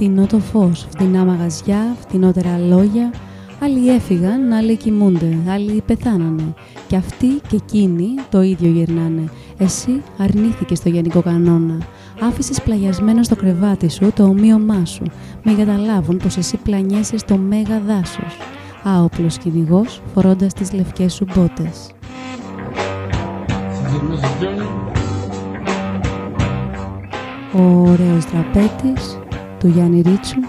φτηνό 0.01 0.25
το 0.25 0.39
φως, 0.39 0.87
φτηνά 0.89 1.25
μαγαζιά, 1.25 1.95
φτηνότερα 1.99 2.57
λόγια. 2.57 3.13
Άλλοι 3.59 3.89
έφυγαν, 3.89 4.51
άλλοι 4.51 4.75
κοιμούνται, 4.75 5.37
άλλοι 5.49 5.83
πεθάνανε. 5.85 6.53
Και 6.87 6.95
αυτοί 6.95 7.27
και 7.27 7.55
εκείνοι 7.55 8.05
το 8.29 8.41
ίδιο 8.41 8.69
γυρνάνε. 8.69 9.29
Εσύ 9.57 10.01
αρνήθηκες 10.17 10.81
το 10.81 10.89
γενικό 10.89 11.21
κανόνα. 11.21 11.77
Άφησες 12.21 12.61
πλαγιασμένο 12.61 13.23
στο 13.23 13.35
κρεβάτι 13.35 13.89
σου 13.89 14.11
το 14.15 14.23
ομοίωμά 14.23 14.85
σου. 14.85 15.03
Με 15.43 15.53
καταλάβουν 15.53 16.17
πως 16.17 16.37
εσύ 16.37 16.57
πλανιέσαι 16.57 17.17
στο 17.17 17.37
μέγα 17.37 17.81
δάσος. 17.87 18.37
Άοπλος 18.83 19.37
κυνηγός 19.37 20.01
φορώντας 20.13 20.53
τις 20.53 20.73
λευκές 20.73 21.13
σου 21.13 21.25
μπότες. 21.35 21.89
Ο 27.53 27.61
ωραίος 27.61 28.25
τραπέτης, 28.25 29.20
Tuyan 29.61 29.93
Erichu. 29.93 30.41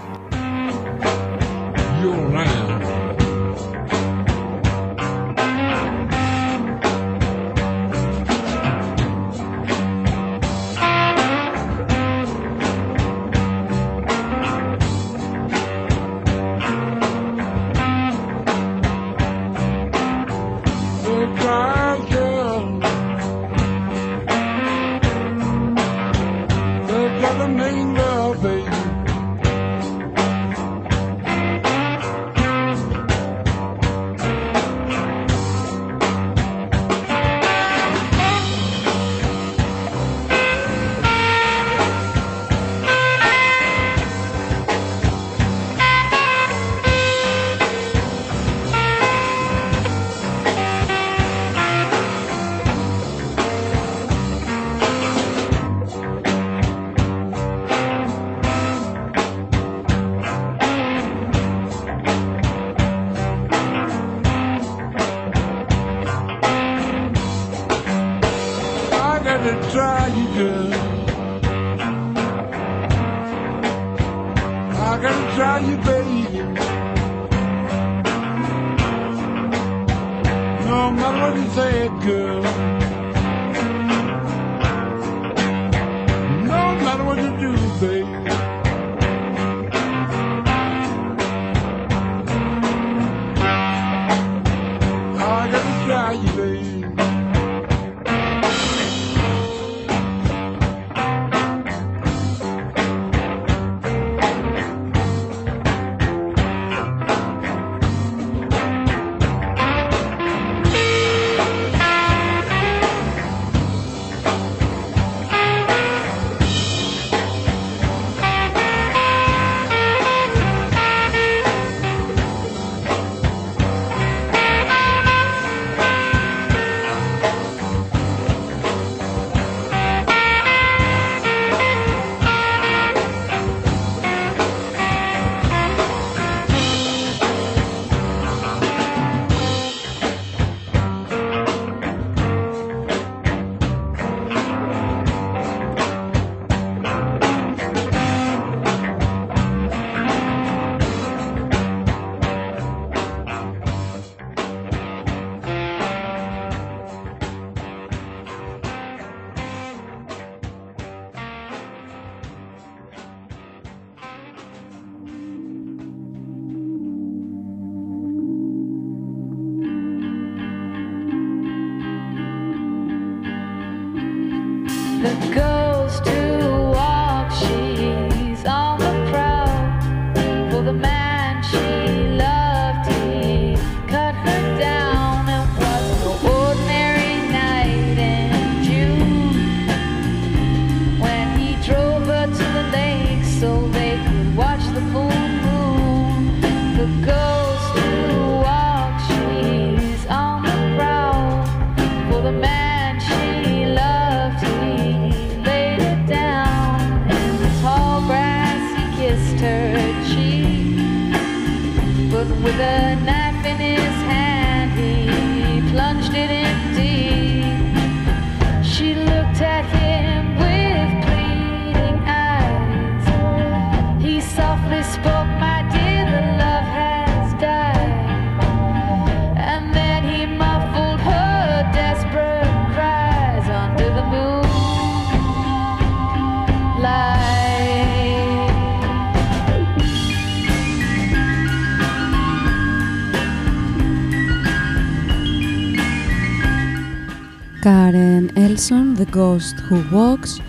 Karen 247.63 248.29
Elson, 248.35 248.93
The 248.97 249.05
Ghost 249.15 249.55
Who 249.69 249.77
Walks. 249.93 250.41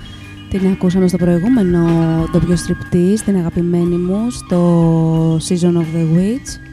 Την 0.49 0.71
ακούσαμε 0.71 1.09
στο 1.09 1.17
προηγούμενο 1.17 1.89
το 2.33 2.39
πιο 2.39 2.57
την 3.25 3.37
αγαπημένη 3.37 3.97
μου, 3.97 4.31
στο 4.31 5.37
Season 5.37 5.75
of 5.75 5.87
the 5.95 6.17
Witch. 6.17 6.64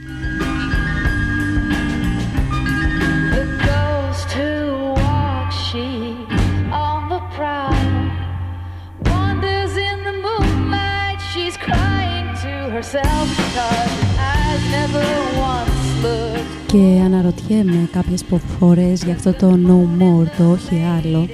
και 16.72 17.02
αναρωτιέμαι 17.06 17.90
κάποιες 17.92 18.26
φορές 18.60 19.04
για 19.04 19.14
αυτό 19.14 19.34
το 19.34 19.60
no 19.68 20.04
more, 20.04 20.28
το 20.38 20.52
όχι 20.52 20.84
άλλο, 20.98 21.28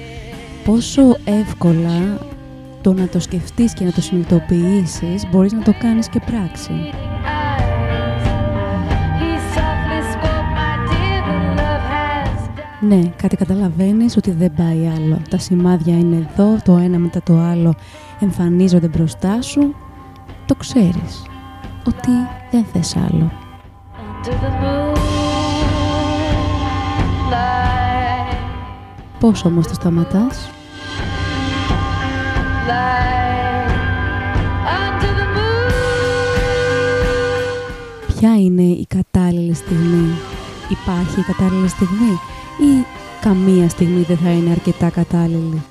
πόσο 0.64 1.16
εύκολα 1.24 2.18
το 2.80 2.92
να 2.92 3.08
το 3.08 3.20
σκεφτείς 3.20 3.72
και 3.72 3.84
να 3.84 3.92
το 3.92 4.00
συνειδητοποιήσεις 4.00 5.26
μπορείς 5.30 5.52
να 5.52 5.62
το 5.62 5.74
κάνεις 5.78 6.08
και 6.08 6.20
πράξη. 6.26 6.72
Ναι, 12.80 13.00
κάτι 13.16 13.36
καταλαβαίνεις 13.36 14.16
ότι 14.16 14.30
δεν 14.30 14.52
πάει 14.54 14.90
άλλο. 14.96 15.20
Τα 15.30 15.38
σημάδια 15.38 15.98
είναι 15.98 16.28
εδώ, 16.30 16.56
το 16.64 16.76
ένα 16.76 16.98
μετά 16.98 17.22
το 17.22 17.38
άλλο 17.38 17.74
εμφανίζονται 18.20 18.88
μπροστά 18.88 19.42
σου. 19.42 19.74
Το 20.46 20.54
ξέρεις 20.54 21.22
ότι 21.86 22.10
δεν 22.50 22.64
θες 22.72 22.96
άλλο. 22.96 23.30
Πώς 29.20 29.44
όμως 29.44 29.66
το 29.66 29.74
σταματάς; 29.74 30.50
Ποια 38.06 38.36
είναι 38.40 38.62
η 38.62 38.86
κατάλληλη 38.88 39.54
στιγμή; 39.54 40.08
Υπάρχει 40.70 41.20
η 41.20 41.22
κατάλληλη 41.22 41.68
στιγμή 41.68 42.12
ή 42.58 42.84
καμία 43.20 43.68
στιγμή 43.68 44.02
δεν 44.02 44.16
θα 44.16 44.30
είναι 44.30 44.50
αρκετά 44.50 44.90
κατάλληλη; 44.90 45.62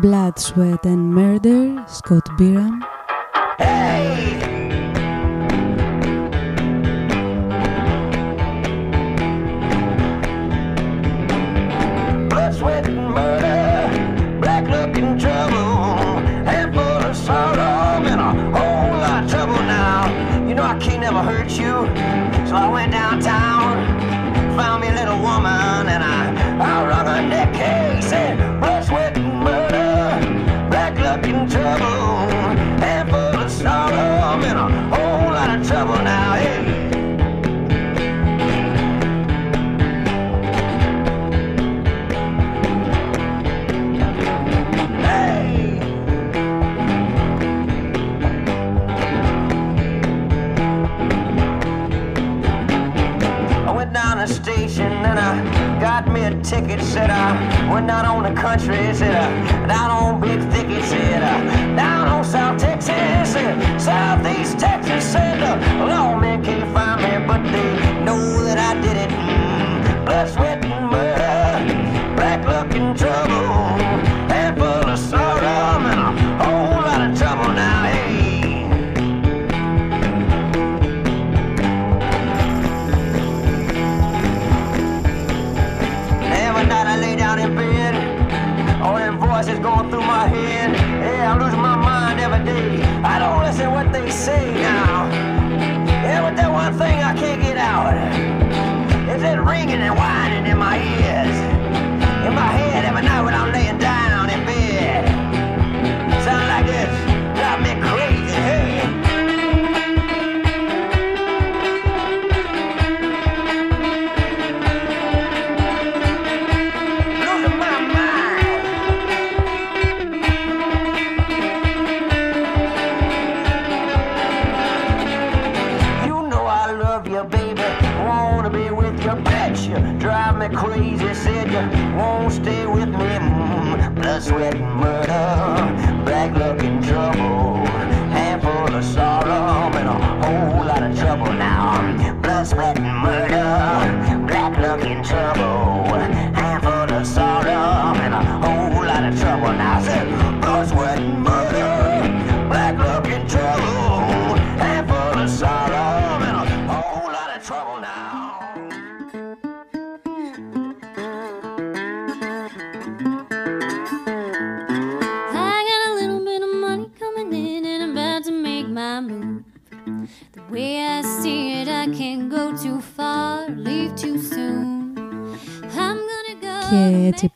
Blood, 0.00 0.38
Sweat 0.38 0.86
and 0.86 1.12
Murder, 1.12 1.84
Scott 1.86 2.24
Biram. 2.38 2.80
Hey! 3.58 4.38
Blood, 12.30 12.54
sweat 12.54 12.88
and 12.88 13.10
murder, 13.10 14.40
black 14.40 14.66
look 14.70 14.96
in 14.96 15.18
trouble, 15.18 16.20
handful 16.48 16.82
of 16.82 17.14
sorrow, 17.14 17.60
I'm 17.60 18.06
in 18.06 18.18
a 18.18 18.32
whole 18.58 19.00
lot 19.00 19.24
of 19.24 19.30
trouble 19.30 19.62
now. 19.64 20.08
You 20.48 20.54
know 20.54 20.62
I 20.62 20.78
can't 20.78 21.04
ever 21.04 21.22
hurt 21.22 21.50
you, 21.50 21.86
so 22.48 22.56
I 22.56 22.70
went 22.72 22.92
down 22.92 23.19
countries, 58.50 59.00
yeah. 59.00 59.62
And 59.62 59.70
I 59.70 59.86
don't 59.86 59.99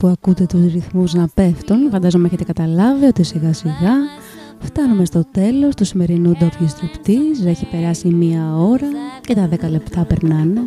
που 0.05 0.11
ακούτε 0.11 0.47
τους 0.47 0.73
ρυθμούς 0.73 1.15
να 1.15 1.29
πέφτουν, 1.35 1.91
φαντάζομαι 1.91 2.27
έχετε 2.27 2.45
καταλάβει 2.45 3.05
ότι 3.05 3.23
σιγά 3.23 3.53
σιγά 3.53 3.95
φτάνουμε 4.59 5.05
στο 5.05 5.25
τέλος 5.31 5.75
του 5.75 5.85
σημερινού 5.85 6.31
ντόπιου 6.31 6.69
στριπτής, 6.69 7.45
έχει 7.45 7.67
περάσει 7.67 8.09
μία 8.09 8.57
ώρα 8.57 8.87
και 9.21 9.35
τα 9.35 9.49
10 9.49 9.71
λεπτά 9.71 10.05
περνάνε. 10.05 10.61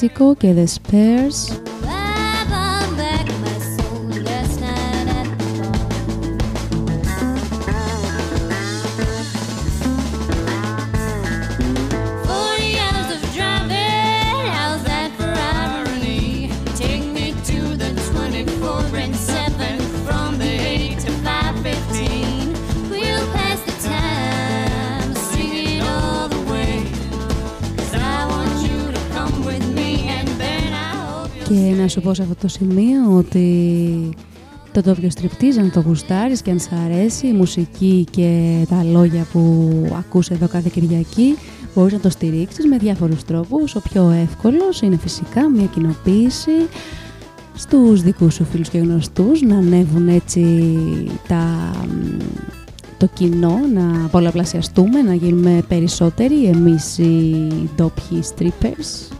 México 0.00 0.36
que 0.36 0.54
Despairs. 0.54 1.67
Να 31.88 31.94
σου 31.94 32.00
πω 32.00 32.14
σε 32.14 32.22
αυτό 32.22 32.34
το 32.34 32.48
σημείο 32.48 33.16
ότι 33.16 34.10
το 34.72 34.82
doppio 34.84 35.04
striptease, 35.04 35.58
αν 35.60 35.70
το 35.72 35.80
γουστάρεις 35.80 36.42
και 36.42 36.50
αν 36.50 36.58
σ' 36.58 36.68
αρέσει 36.84 37.26
η 37.26 37.32
μουσική 37.32 38.06
και 38.10 38.54
τα 38.68 38.84
λόγια 38.84 39.26
που 39.32 39.70
ακούς 39.98 40.28
εδώ 40.28 40.48
κάθε 40.48 40.70
Κυριακή, 40.72 41.36
μπορείς 41.74 41.92
να 41.92 41.98
το 41.98 42.10
στηρίξεις 42.10 42.66
με 42.66 42.76
διάφορους 42.76 43.24
τρόπους. 43.24 43.74
Ο 43.74 43.80
πιο 43.80 44.10
εύκολος 44.10 44.80
είναι 44.80 44.96
φυσικά 44.96 45.48
μια 45.48 45.64
κοινοποίηση 45.64 46.50
στους 47.54 48.02
δικούς 48.02 48.34
σου 48.34 48.44
φίλους 48.44 48.68
και 48.68 48.78
γνωστούς, 48.78 49.42
να 49.42 49.56
ανέβουν 49.56 50.08
έτσι 50.08 50.66
τα, 51.28 51.72
το 52.98 53.08
κοινό, 53.14 53.58
να 53.74 54.08
πολλαπλασιαστούμε, 54.08 55.02
να 55.02 55.14
γίνουμε 55.14 55.62
περισσότεροι 55.68 56.44
εμείς 56.44 56.98
οι 56.98 57.46
ντόπιοι 57.76 58.22
strippers. 58.36 59.12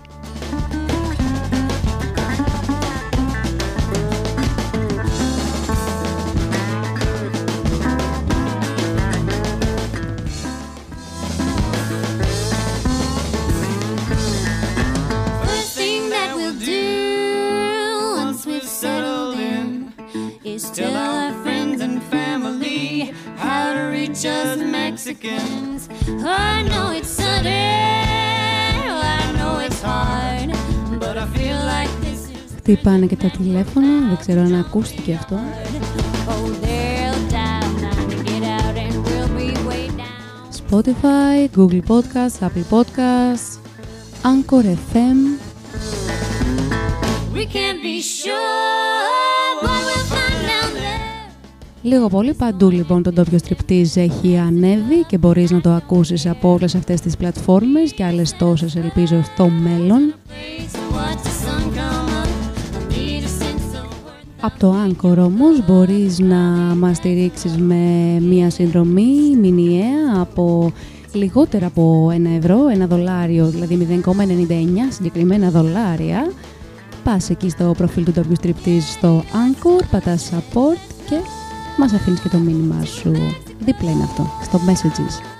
Χτυπάνε 32.71 33.07
και 33.07 33.17
τα 33.17 33.29
τηλέφωνα, 33.29 33.89
δεν 34.09 34.17
ξέρω 34.21 34.41
αν 34.41 34.55
ακούστηκε 34.55 35.13
αυτό. 35.13 35.37
Oh, 35.37 36.65
they'll 36.65 37.21
die 37.33 37.69
now 37.85 38.01
to 38.11 38.19
get 38.29 38.43
out 38.43 38.75
and 38.85 38.95
we'll 39.07 39.31
be 39.39 39.49
way 39.69 39.87
down. 40.01 40.53
Spotify, 40.61 41.35
Google 41.57 41.83
Podcasts, 41.93 42.39
Apple 42.47 42.67
Podcasts, 42.75 43.51
Anchor 44.33 44.65
FM. 44.91 45.19
We 47.35 47.45
can't 47.55 47.81
be 47.89 47.97
sure, 48.19 49.51
but 49.63 49.81
we'll 49.87 50.07
find 50.15 50.47
out 50.61 50.73
there. 50.81 51.33
Λίγο 51.83 52.09
πολύ 52.09 52.35
παντού 52.35 52.71
λοιπόν 52.71 53.03
το 53.03 53.13
ντόπιο 53.13 53.39
Striptease 53.49 53.97
έχει 53.97 54.39
ανέβει 54.39 55.05
και 55.07 55.19
μπορείς 55.19 55.51
να 55.51 55.61
το 55.61 55.71
ακούσεις 55.71 56.27
από 56.27 56.53
όλες 56.53 56.75
αυτές 56.75 57.01
τις 57.01 57.17
πλατφόρμες 57.17 57.93
και 57.93 58.05
άλλες 58.05 58.37
τόσες 58.37 58.77
ελπίζω 58.77 59.23
στο 59.35 59.49
μέλλον. 59.49 60.15
Από 64.41 64.59
το 64.59 64.75
Anchor 64.87 65.17
όμως 65.19 65.67
μπορείς 65.67 66.19
να 66.19 66.37
μας 66.77 66.97
στηρίξεις 66.97 67.57
με 67.57 67.75
μία 68.21 68.51
συνδρομή 68.51 69.37
μηνιαία 69.41 70.21
από 70.21 70.73
λιγότερα 71.13 71.67
από 71.67 72.11
ένα 72.15 72.31
ευρώ, 72.31 72.69
ένα 72.69 72.87
δολάριο, 72.87 73.47
δηλαδή 73.47 74.03
0,99 74.05 74.53
συγκεκριμένα 74.89 75.51
δολάρια. 75.51 76.33
Πας 77.05 77.31
εκεί 77.31 77.51
στο 77.51 77.75
προφίλ 77.77 78.05
του 78.05 78.13
W 78.15 78.45
Striptease 78.45 78.89
στο 78.97 79.23
Anchor, 79.23 79.85
πατάς 79.91 80.31
support 80.31 80.93
και 81.09 81.17
μας 81.79 81.93
αφήνεις 81.93 82.21
και 82.21 82.29
το 82.29 82.39
μήνυμά 82.39 82.85
σου. 82.85 83.13
Δίπλα 83.59 83.91
είναι 83.91 84.03
αυτό, 84.03 84.27
στο 84.43 84.61
Messages. 84.67 85.38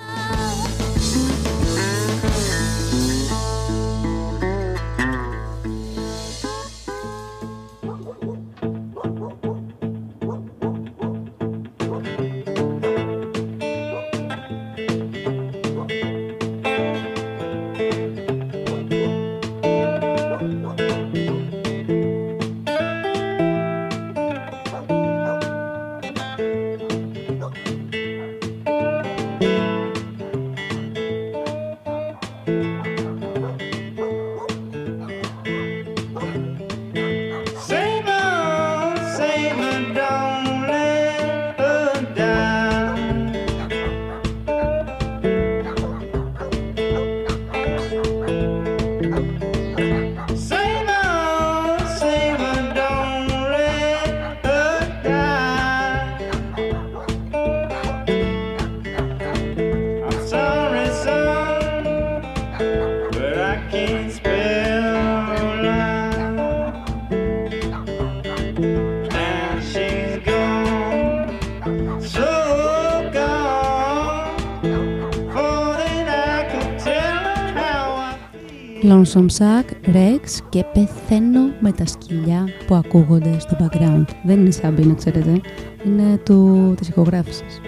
Feel. 79.09 79.19
Lonesome 79.19 79.31
Sack, 79.39 79.95
Rex 79.95 80.39
και 80.49 80.65
πεθαίνω 80.73 81.41
με 81.61 81.73
τα 81.73 81.87
σκυλιά 81.87 82.49
που 82.67 82.75
ακούγονται 82.75 83.39
στο 83.39 83.57
background. 83.61 84.05
Δεν 84.25 84.41
είναι 84.41 84.51
σάμπι, 84.51 84.85
να 84.85 84.95
ξέρετε. 84.95 85.41
Είναι 85.87 86.17
του, 86.25 86.75
της 86.77 86.89
ηχογράφησης. 86.89 87.61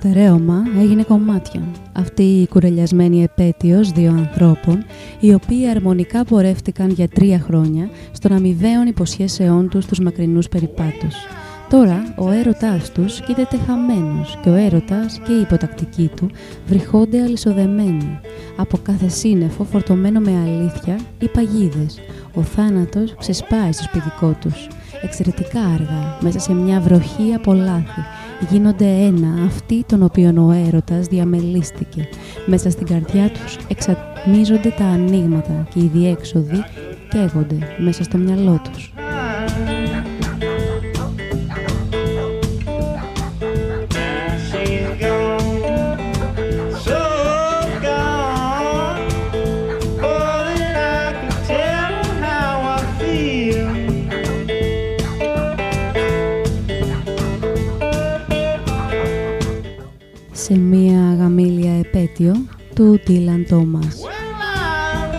Στερέωμα 0.00 0.62
έγινε 0.80 1.02
κομμάτια. 1.02 1.60
Αυτή 1.92 2.22
η 2.22 2.46
κουρελιασμένη 2.46 3.22
επέτειος 3.22 3.90
δύο 3.92 4.10
ανθρώπων, 4.10 4.84
οι 5.20 5.34
οποίοι 5.34 5.68
αρμονικά 5.68 6.24
πορεύτηκαν 6.24 6.90
για 6.90 7.08
τρία 7.08 7.38
χρόνια 7.38 7.90
στον 8.12 8.32
αμοιβαίων 8.32 8.86
υποσχέσεών 8.86 9.68
τους 9.68 9.86
τους 9.86 9.98
μακρινούς 10.00 10.48
περιπάτους. 10.48 11.14
Τώρα 11.70 12.14
ο 12.16 12.30
έρωτάς 12.30 12.92
τους 12.92 13.20
κοίταται 13.20 13.58
χαμένος 13.66 14.38
και 14.42 14.48
ο 14.48 14.54
έρωτας 14.54 15.20
και 15.26 15.32
η 15.32 15.40
υποτακτική 15.40 16.10
του 16.16 16.30
βριχόνται 16.66 17.22
αλυσοδεμένοι. 17.22 18.20
Από 18.56 18.78
κάθε 18.82 19.08
σύννεφο 19.08 19.64
φορτωμένο 19.64 20.20
με 20.20 20.32
αλήθεια 20.44 20.98
ή 21.18 21.28
παγίδες. 21.28 22.00
Ο 22.34 22.42
θάνατος 22.42 23.14
ξεσπάει 23.18 23.72
στο 23.72 23.82
σπιτικό 23.82 24.36
τους. 24.40 24.68
Εξαιρετικά 25.02 25.60
αργά, 25.60 26.16
μέσα 26.20 26.38
σε 26.38 26.52
μια 26.52 26.80
βροχή 26.80 27.34
από 27.34 27.52
λάθη. 27.52 28.00
Γίνονται 28.50 28.86
ένα 28.86 29.44
αυτοί 29.46 29.84
τον 29.86 30.02
οποίον 30.02 30.38
ο 30.38 30.50
έρωτας 30.66 31.06
διαμελίστηκε. 31.06 32.08
Μέσα 32.46 32.70
στην 32.70 32.86
καρδιά 32.86 33.30
τους 33.30 33.56
εξατμίζονται 33.68 34.70
τα 34.78 34.84
ανοίγματα 34.84 35.66
και 35.74 35.78
οι 35.78 35.90
διέξοδοι 35.94 36.64
καίγονται 37.08 37.58
μέσα 37.78 38.02
στο 38.02 38.18
μυαλό 38.18 38.60
τους. 38.72 38.92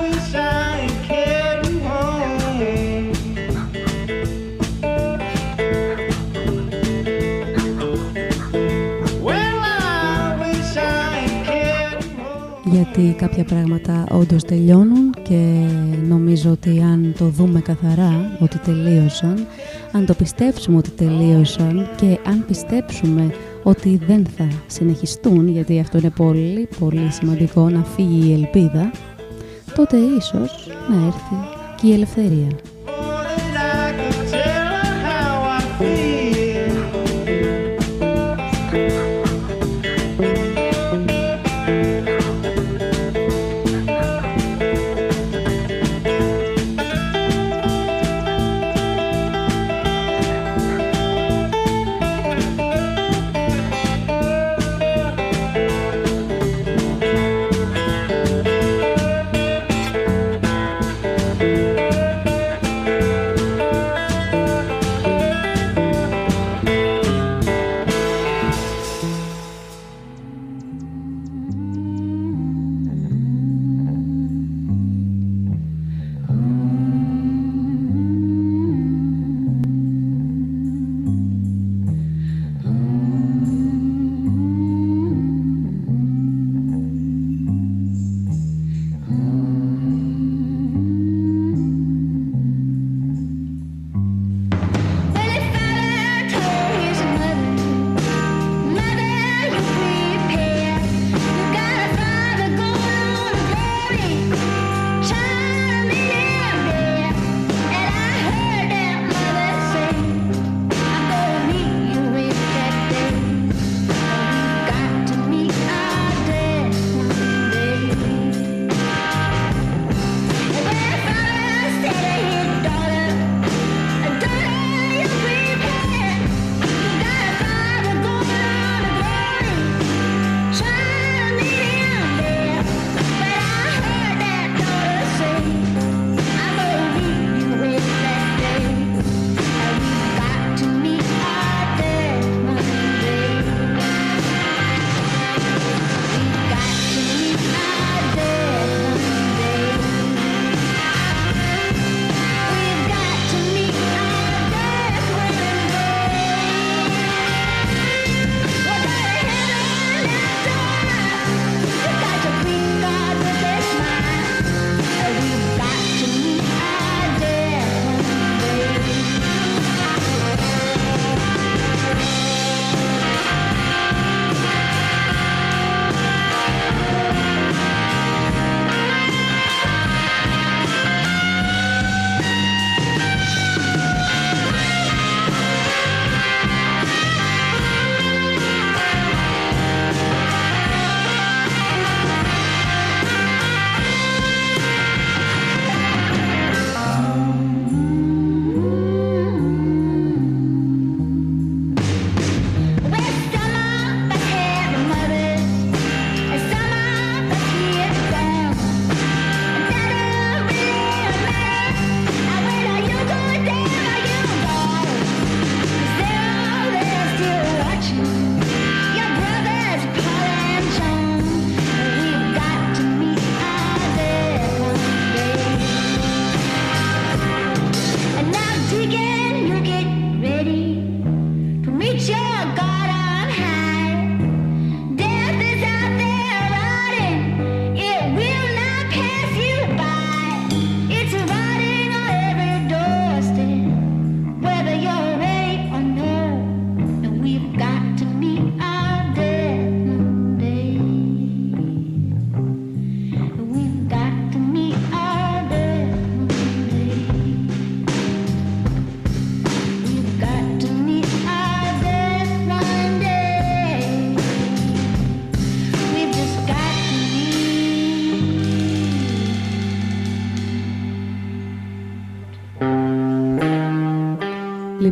Wish 0.02 0.36
I 0.36 0.88
carried 1.08 1.82
home. 1.82 2.20
γιατί 12.72 13.14
κάποια 13.18 13.44
πράγματα 13.44 14.06
όντως 14.12 14.44
τελειώνουν 14.44 15.14
και 15.24 15.66
νομίζω 16.08 16.52
ότι 16.52 16.82
αν 16.82 17.14
το 17.18 17.26
δούμε 17.26 17.62
καθαρά 17.62 18.38
ότι 18.40 18.58
τελείωσαν, 18.58 19.48
αν 19.92 20.06
το 20.06 20.14
πιστέψουμε 20.14 20.78
ότι 20.78 20.90
τελείωσαν 20.90 21.90
και 21.96 22.20
αν 22.26 22.46
πιστέψουμε 22.48 23.34
ότι 23.64 24.00
δεν 24.08 24.26
θα 24.26 24.48
συνεχιστούν, 24.68 25.48
γιατί 25.48 25.80
αυτό 25.80 25.98
είναι 25.98 26.10
πολύ 26.10 26.68
πολύ 26.80 27.12
σημαντικό 27.12 27.70
να 27.70 27.84
φύγει 27.84 28.30
η 28.30 28.34
ελπίδα, 28.34 28.92
τότε 29.76 29.98
ίσως 29.98 30.68
να 30.90 31.06
έρθει 31.06 31.36
και 31.82 31.88
η 31.88 31.94
ελευθερία. 31.94 32.48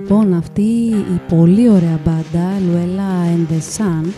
Λοιπόν, 0.09 0.33
αυτή 0.33 0.61
η 0.91 1.21
πολύ 1.27 1.69
ωραία 1.69 1.99
μπάντα, 2.05 2.57
Luella 2.59 3.35
and 3.35 3.53
the 3.53 3.59
Sun, 3.77 4.09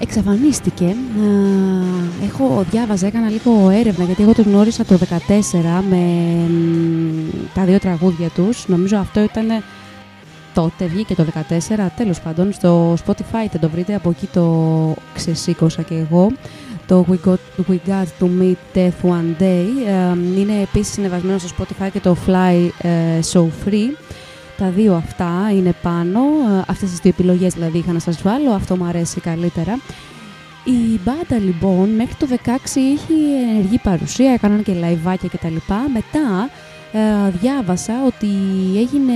εξαφανίστηκε. 0.00 0.84
Ε, 0.84 2.24
Έχω 2.24 2.64
διάβαζα, 2.70 3.06
έκανα 3.06 3.28
λίγο 3.28 3.70
έρευνα, 3.70 4.04
γιατί 4.04 4.22
εγώ 4.22 4.34
το 4.34 4.42
γνώρισα 4.42 4.84
το 4.84 4.98
2014 4.98 5.82
με 5.90 5.96
μ, 6.48 7.50
τα 7.54 7.64
δύο 7.64 7.78
τραγούδια 7.78 8.28
τους. 8.28 8.68
Νομίζω 8.68 8.96
αυτό 8.96 9.20
ήταν 9.20 9.46
τότε, 10.54 10.84
βγήκε 10.84 11.14
το 11.14 11.24
2014, 11.24 11.90
τέλος 11.96 12.20
πάντων. 12.20 12.52
Στο 12.52 12.94
Spotify 13.06 13.46
θα 13.52 13.58
το 13.60 13.68
βρείτε, 13.68 13.94
από 13.94 14.10
εκεί 14.10 14.26
το 14.32 14.94
ξεσήκωσα 15.14 15.82
και 15.82 15.94
εγώ. 15.94 16.32
Το 16.86 17.06
We 17.10 17.28
Got, 17.28 17.66
We 17.70 17.76
Got 17.88 18.06
To 18.20 18.26
Meet 18.40 18.76
Death 18.78 19.10
One 19.10 19.42
Day 19.42 19.66
ε, 19.86 20.40
είναι 20.40 20.60
επίσης 20.62 20.92
συνεβασμένο 20.92 21.38
στο 21.38 21.48
Spotify 21.58 21.88
και 21.92 22.00
το 22.00 22.16
Fly 22.26 22.68
ε, 22.78 22.90
So 23.32 23.40
Free. 23.40 23.88
Τα 24.56 24.70
δύο 24.70 24.94
αυτά 24.94 25.50
είναι 25.56 25.74
πάνω. 25.82 26.20
Ε, 26.20 26.62
Αυτές 26.66 26.90
τις 26.90 26.98
δύο 26.98 27.10
επιλογές 27.10 27.54
δηλαδή 27.54 27.78
είχα 27.78 27.92
να 27.92 27.98
σας 27.98 28.22
βάλω. 28.22 28.50
Αυτό 28.50 28.76
μου 28.76 28.84
αρέσει 28.84 29.20
καλύτερα. 29.20 29.78
Η 30.64 31.00
μπάντα 31.04 31.44
λοιπόν 31.44 31.88
μέχρι 31.88 32.14
το 32.14 32.26
16 32.30 32.36
είχε 32.76 33.14
ενεργή 33.50 33.78
παρουσία, 33.78 34.32
έκαναν 34.32 34.62
και 34.62 34.72
λαϊβάκια 34.72 35.28
κτλ. 35.28 35.56
Μετά 35.92 36.48
ε, 36.92 37.30
διάβασα 37.40 37.92
ότι 38.06 38.28
έγινε, 38.76 39.12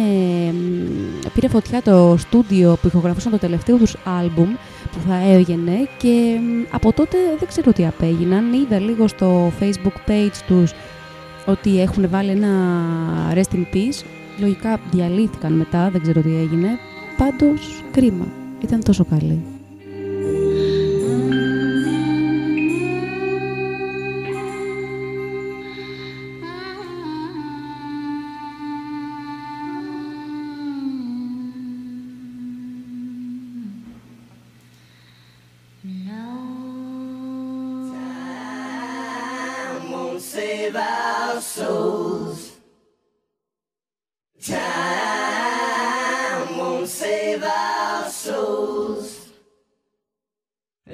μ, 0.52 1.28
πήρε 1.34 1.48
φωτιά 1.48 1.82
το 1.82 2.16
στούντιο 2.18 2.76
που 2.82 2.86
ηχογραφούσαν 2.86 3.32
το 3.32 3.38
τελευταίο 3.38 3.76
τους 3.76 3.96
άλμπουμ 4.18 4.48
που 4.92 4.98
θα 5.08 5.20
έβγαινε 5.32 5.88
και 5.98 6.38
μ, 6.40 6.74
από 6.74 6.92
τότε 6.92 7.16
δεν 7.38 7.48
ξέρω 7.48 7.72
τι 7.72 7.86
απέγιναν. 7.86 8.52
Είδα 8.52 8.78
λίγο 8.78 9.08
στο 9.08 9.52
facebook 9.60 10.10
page 10.10 10.36
τους 10.46 10.72
ότι 11.46 11.80
έχουν 11.80 12.08
βάλει 12.10 12.30
ένα 12.30 12.50
rest 13.34 13.54
in 13.56 13.74
peace. 13.74 14.04
Λογικά 14.38 14.80
διαλύθηκαν 14.90 15.52
μετά, 15.52 15.90
δεν 15.90 16.02
ξέρω 16.02 16.20
τι 16.20 16.36
έγινε. 16.36 16.68
Πάντως 17.16 17.82
κρίμα. 17.90 18.26
Ήταν 18.60 18.82
τόσο 18.82 19.04
καλή. 19.04 19.55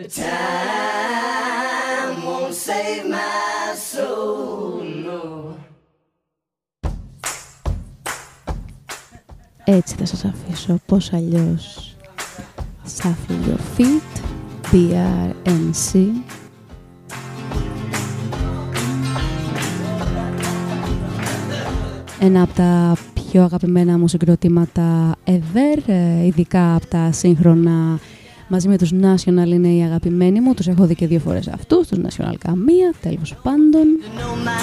Time 0.08 0.26
won't 2.26 2.54
save 2.54 3.04
my 3.08 3.74
soul, 3.76 4.82
no. 5.06 5.54
Έτσι 9.64 9.94
θα 9.94 10.04
σας 10.04 10.24
αφήσω, 10.24 10.78
πώς 10.86 11.12
αλλιώς. 11.12 11.96
Shuffle 12.98 13.48
your 13.48 13.60
feet, 13.78 14.20
BRNC. 14.72 16.08
Ένα 22.20 22.42
από 22.42 22.52
τα 22.52 22.96
πιο 23.14 23.42
αγαπημένα 23.42 23.98
μου 23.98 24.08
συγκροτήματα 24.08 25.14
ever, 25.24 25.78
ε, 25.86 26.24
ειδικά 26.24 26.74
από 26.74 26.86
τα 26.86 27.12
σύγχρονα 27.12 27.98
μαζί 28.52 28.68
με 28.68 28.78
τους 28.78 28.90
National 28.92 29.48
είναι 29.48 29.68
οι 29.68 29.82
αγαπημένοι 29.82 30.40
μου. 30.40 30.54
Τους 30.54 30.68
έχω 30.68 30.86
δει 30.86 30.94
και 30.94 31.06
δύο 31.06 31.18
φορές 31.18 31.48
αυτούς, 31.48 31.88
τους 31.88 31.98
National 31.98 32.34
καμία, 32.38 32.92
τέλος 33.00 33.34
πάντων. 33.42 33.86
know 34.18 34.36
my 34.44 34.62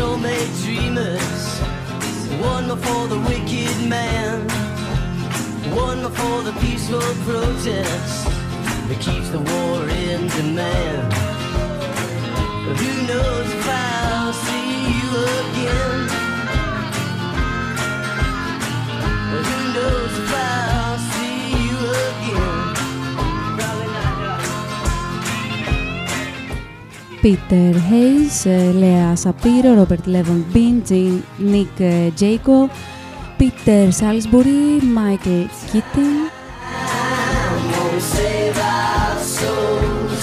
soulmate 0.00 0.52
dreamers. 0.64 1.60
One 2.40 2.68
for 2.84 3.02
the 3.12 3.18
wicked 3.28 3.76
man. 3.86 4.48
One 5.76 6.02
for 6.18 6.36
the 6.42 6.54
peaceful 6.62 7.10
protest 7.28 8.24
that 8.88 8.98
keeps 8.98 9.28
the 9.28 9.42
war 9.52 9.76
in 10.08 10.20
demand. 10.38 11.12
Who 12.80 12.92
knows 13.10 13.48
if 13.58 13.68
I'll 13.68 14.32
see 14.46 14.70
you 14.96 15.08
again? 15.40 16.00
Who 19.32 19.58
knows 19.74 20.12
if 20.22 20.34
I'll 20.34 20.79
Peter 27.22 27.74
Hayes, 27.90 28.44
ε, 28.50 28.70
Lea 28.80 29.16
Sapiro, 29.22 29.74
Robert 29.78 30.06
Levon 30.14 30.42
Bean, 30.54 30.76
Jean- 30.90 31.52
Nick 31.52 31.80
ε, 31.82 32.10
Jaco, 32.20 32.68
Peter 33.38 33.88
Salisbury, 34.00 34.62
Michael 34.98 35.46
Keating, 35.70 36.16
Time 36.86 37.62
won't 37.72 38.02
save 38.14 38.58
our 38.74 39.16
souls. 39.36 40.22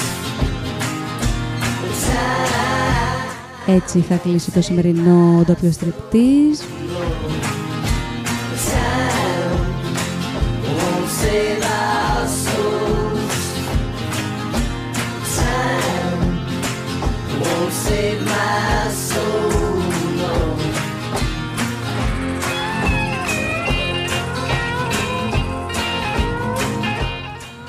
Time 2.06 3.74
Έτσι 3.76 4.00
θα 4.00 4.16
κλείσει 4.16 4.52
το 4.52 4.62
σημερινό 4.62 5.44
ντόπιο 5.46 5.72
στριπτής. 5.72 6.64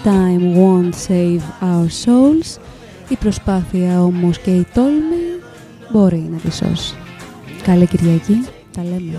Time 0.09 0.55
won't 0.55 0.95
save 0.95 1.43
our 1.61 1.89
souls. 2.05 2.59
Η 3.09 3.17
προσπάθεια 3.17 4.03
όμως 4.03 4.39
και 4.39 4.51
η 4.51 4.67
τόλμη 4.75 5.43
μπορεί 5.93 6.29
να 6.31 6.39
τη 6.39 6.53
σώσει. 6.53 6.95
Καλή 7.63 7.87
Κυριακή. 7.87 8.45
Τα 8.73 8.83
λέμε. 8.83 9.19